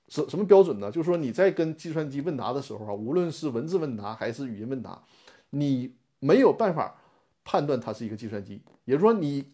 [0.09, 0.91] 什什么标准呢？
[0.91, 5.03] 就是说你在跟计算机问答的时候啊，无论是文字问答还是语音问答，
[5.51, 6.99] 你没有办法
[7.45, 9.53] 判断它是一个计算机，也就是说你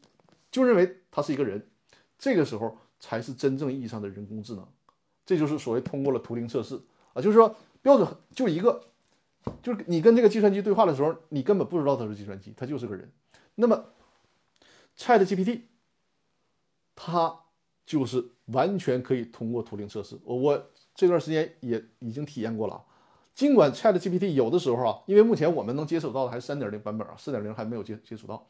[0.50, 1.68] 就认为它是一个人，
[2.18, 4.66] 这个时候才是真正意义上的人工智能。
[5.26, 6.82] 这就是所谓通过了图灵测试
[7.14, 8.82] 啊，就是说标准就一个，
[9.62, 13.12] 就是你跟这个计算机对话的时候，你根本不知道它是计算机，它就是个人。
[13.56, 13.86] 那么
[14.98, 15.62] Chat GPT
[16.96, 17.42] 它。
[17.86, 22.84] 就是完全可以通过图灵测试，我这段时间也已经体验过了。
[23.34, 28.48] 尽管 Chat GPT 有的时候啊，因为目前我们能接触到的还是三点零版本啊，四点零还没有接接触到。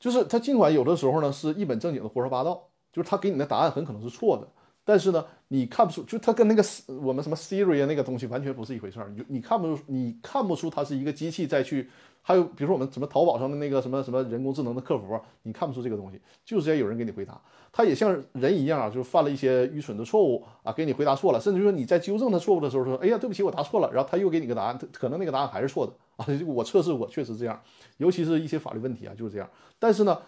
[0.00, 4.48] 就是它尽管有的时候呢是一本正经的胡说八道，就是它给你的答案很可能是错的，
[4.84, 6.64] 但是呢你看不出，就它跟那个
[7.00, 11.88] 我们什么 Siri 啊那个东西完全不是一回事儿，你你看不出，你看不出它是一个机器在去。
[12.26, 17.38] 还有，比如说我们什么淘宝上的那个什么什么人工智能的客服，你看不出这个东西，就是要有人给你回答。
[17.70, 26.26] 他也像人一样啊，就是犯了一些愚蠢的错误啊，给你回答错了，甚至说你在纠正他错误的时候说，哎呀，对不起，我答错了，然后他又给你个答案，可能那个答案还是错的啊。
[26.46, 27.62] 我测试过，确实这样，
[27.98, 29.46] 尤其是一些法律问题啊，就是这样。
[29.78, 30.18] 但是呢，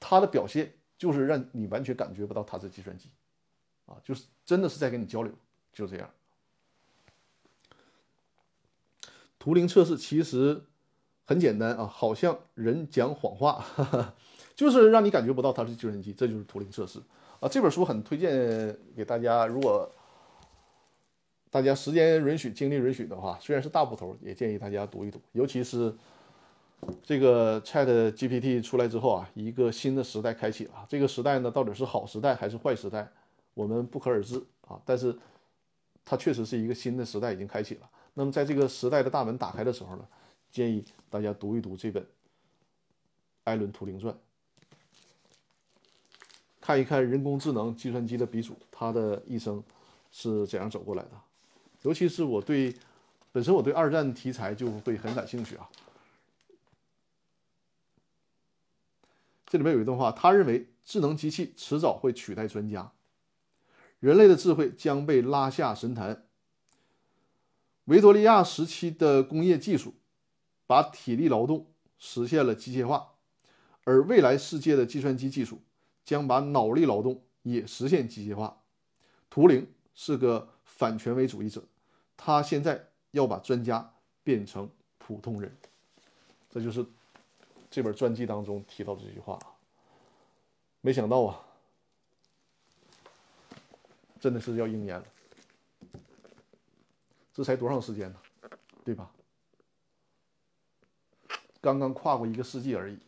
[0.00, 0.68] 他的表现
[0.98, 3.08] 就是让你完全感觉不到他是计算机
[3.88, 5.32] 啊，就是真的是在跟你交流，
[5.72, 6.08] 就这样。
[9.38, 10.62] 图灵测试其实。
[11.28, 13.62] 很简单啊，好像人讲谎话，
[14.56, 16.98] 就是让你感觉不到它是计算机，这就是图灵测试
[17.38, 17.46] 啊。
[17.46, 19.86] 这本书很推荐给大家，如果
[21.50, 25.20] 大家时间允许、精力允许的话，虽然是大部头，也建议大家读一读。
[25.32, 25.94] 尤其是
[27.02, 30.86] 这个 Chat GPT 出来之后啊，一个新的时代开启了。
[30.88, 33.12] 这个时代呢，到底是好时代还是坏时代，
[33.58, 34.38] 我们不可而知
[34.68, 34.80] 啊。
[34.84, 35.18] 但是
[36.04, 37.90] 它确实是一个新的时代已经开启了。
[38.14, 40.06] 那么在这个时代的大门打开的时候呢？
[40.50, 42.02] 建议大家读一读这本
[43.44, 44.14] 《艾伦·图灵传》，
[46.58, 49.62] 看一看人工智能计算机的鼻祖他的一生
[50.10, 51.10] 是怎样走过来的。
[51.82, 52.74] 尤其是我对
[53.30, 55.68] 本身我对二战题材就会很感兴趣啊。
[59.46, 62.90] 这里面有一段话，他认为智能机器迟早会取代专家，
[64.00, 66.26] 人类的智慧将被拉下神坛。
[67.84, 69.94] 维多利亚时期的工业技术。
[70.68, 73.14] 把体力劳动实现了机械化，
[73.84, 75.62] 而未来世界的计算机技术
[76.04, 78.60] 将把脑力劳动也实现机械化。
[79.30, 81.64] 图灵是个反权威主义者，
[82.18, 84.68] 他现在要把专家变成
[84.98, 85.50] 普通人。
[86.50, 86.84] 这就是
[87.70, 89.38] 这本传记当中提到的这句话。
[90.82, 91.47] 没想到啊，
[94.20, 95.04] 真的是要应验了。
[97.32, 98.18] 这才多长时间呢？
[98.84, 99.10] 对吧？
[101.60, 102.98] 刚刚跨过一个世纪而已。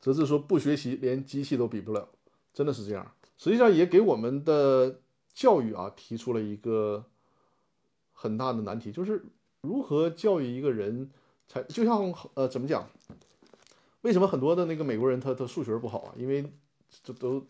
[0.00, 2.08] 泽志说：“不学习，连机器都比不了，
[2.52, 3.14] 真的是这样。
[3.36, 5.00] 实际上也给我们的
[5.32, 7.04] 教育啊提出了一个
[8.12, 9.24] 很大的难题，就是
[9.60, 11.10] 如何教育一个人
[11.46, 12.88] 才就像呃怎么讲？
[14.02, 16.14] 为什么很多的那个美国人他他数学不好啊？
[16.16, 16.52] 因为
[17.02, 17.44] 这都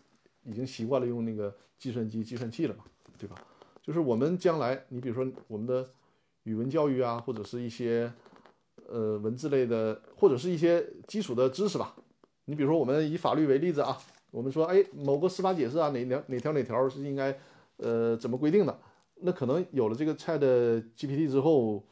[0.49, 2.85] 已经习惯了用那个计算机、计算器了嘛，
[3.19, 3.37] 对吧？
[3.83, 5.89] 就是我们将来，你比如说我们的
[6.45, 8.13] 语文教育啊，或者是一些
[8.87, 11.95] 呃文字类的，或者是一些基础的知识吧。”
[12.47, 13.99] 你比如说，我们以法律为例子啊，
[14.31, 17.39] 我们说，哎，某个司法解释啊，哪条哪条哪条是应该，
[17.77, 18.81] 呃，怎么规定的？
[19.17, 20.39] 那可能有了这个 Chat
[20.97, 21.85] GPT 之后，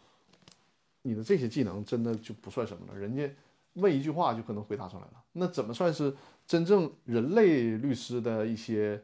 [1.03, 2.99] 你的这些技能真的就不算什么了。
[2.99, 3.31] 人家
[3.77, 5.25] 问一句话就可能回答出来了。
[5.33, 6.15] 那怎么算是
[6.47, 9.03] 真正人类律师的一些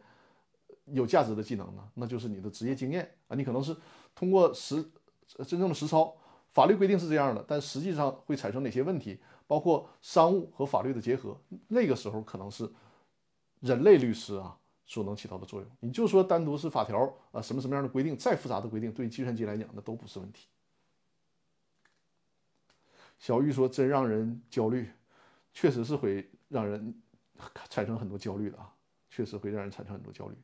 [0.87, 1.89] 有价值的技能呢？
[1.95, 3.75] 那就是你的职业经验啊，你可能是
[4.15, 4.85] 通过实
[5.47, 6.15] 真正的实操，
[6.51, 9.19] 法律规定是这样的，但实际上会产生哪些问题？
[9.47, 11.37] 包括商务和法律的结合，
[11.69, 12.71] 那个时候可能是
[13.61, 14.57] 人类律师啊
[14.87, 15.71] 所能起到的作用。
[15.81, 20.47] 你就说单独是法条啊，什么什么样的规定，再复杂的规定，对计算机来讲那都不是问题。
[23.23, 24.91] 小玉说：“真让人焦虑，
[25.55, 26.93] 确实是会让人
[27.71, 28.75] 产生很多焦虑的啊，
[29.11, 30.35] 确实会让人产生很多焦虑。”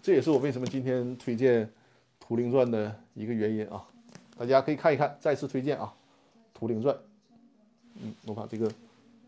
[0.00, 1.66] 这也是我为什么今天推荐
[2.18, 3.86] 《图灵传》的一个原因啊。
[4.38, 5.94] 大家可以看一看，再次推荐啊，
[6.58, 6.96] 《图灵传》。
[7.96, 8.72] 嗯，我把这个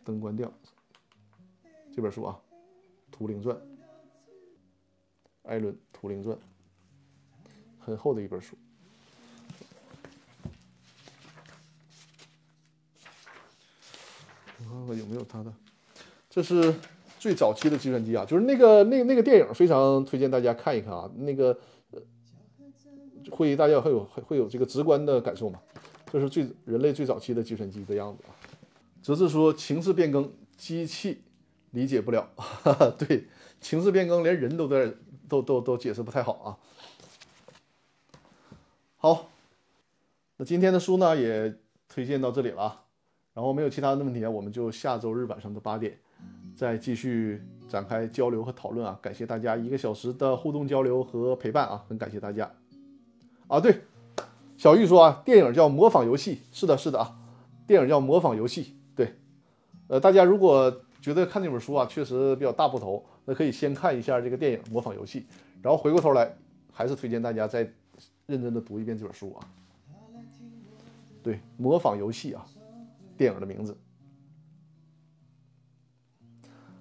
[0.07, 0.51] 灯关掉。
[1.95, 2.41] 这本书啊，
[3.13, 3.55] 《图灵传》，
[5.43, 6.35] 艾伦《图灵传》，
[7.79, 8.57] 很厚的一本书。
[14.59, 15.53] 我看看有没有他的，
[16.31, 16.75] 这是
[17.19, 21.59] 最早期的计算机啊，就是那个那那个电影，非常推荐大家看一看啊，那个。
[23.29, 25.61] 会大家会有会有这个直观的感受嘛？
[26.13, 28.31] 这是最人类最早期的计算机的样子啊。
[29.03, 31.23] 则是说情势变更，机器
[31.73, 32.31] 理解不了。
[32.97, 33.27] 对，
[33.61, 34.95] 情势变更连人都在
[35.29, 36.57] 都都都解释不太好啊。
[38.97, 39.29] 好，
[40.37, 41.53] 那今天的书呢也
[41.89, 42.85] 推荐到这里了啊。
[43.37, 45.95] 然后没有其他的问题啊，我们就下周日晚上的八点
[46.55, 48.99] 再继续展开交流和讨论啊。
[49.03, 52.51] 感谢大家一个小时的互动交流和陪伴啊，很感谢大家。
[53.47, 53.83] 啊，对，
[54.57, 57.15] 小玉说啊，电影叫《模仿游戏》，是的，是的啊，
[57.67, 58.65] 电影叫《模仿游戏》。
[58.97, 59.13] 对，
[59.89, 65.21] 呃，大家如果觉得看这本书啊确实比较大部头，那可以先看一下这个电影《模仿游戏》，
[65.61, 66.35] 然后回过头来，
[66.73, 67.71] 还是推荐大家再
[68.25, 69.45] 认真的读一遍这本书啊。
[71.23, 72.47] 对，《模仿游戏》啊，
[73.17, 73.77] 电影的名字。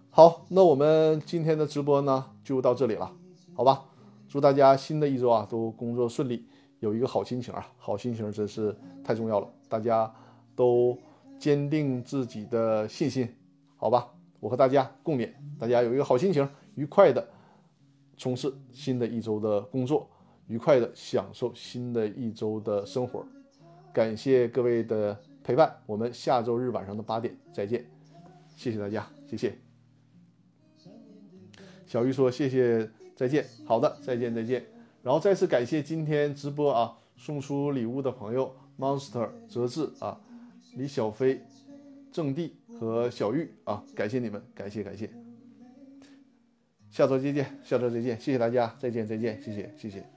[0.10, 3.12] 好，那我们今天的直播呢就到这里了，
[3.54, 3.86] 好吧？
[4.28, 6.48] 祝大家新的一周啊都工作顺利。
[6.80, 9.50] 有一个好心情啊，好心情真是太重要了。
[9.68, 10.14] 大家
[10.56, 10.98] 都
[11.40, 13.28] 坚定自己的信心，
[13.76, 14.08] 好吧？
[14.40, 17.28] 我和大家共勉，大家有一个好心情，愉快的
[18.18, 20.08] 从事新的一周的工作，
[20.48, 23.26] 愉快的享受新的一周的生活。
[23.92, 27.86] 感谢各位的陪伴，我们下周日晚上的八点再见，
[28.56, 29.56] 谢谢大家，谢谢。
[31.86, 34.66] 小玉说：“谢谢，再见。”好的，再见，再见。
[35.04, 40.20] 然后再次感谢今天直播啊送出礼物的朋友，Monster 哲志啊，
[40.74, 41.40] 李小飞、
[42.12, 45.08] 郑地和小玉啊，感谢你们，感谢感谢。
[46.90, 50.15] 下周再见，下周再见，谢谢大家，再见再见，谢谢谢谢。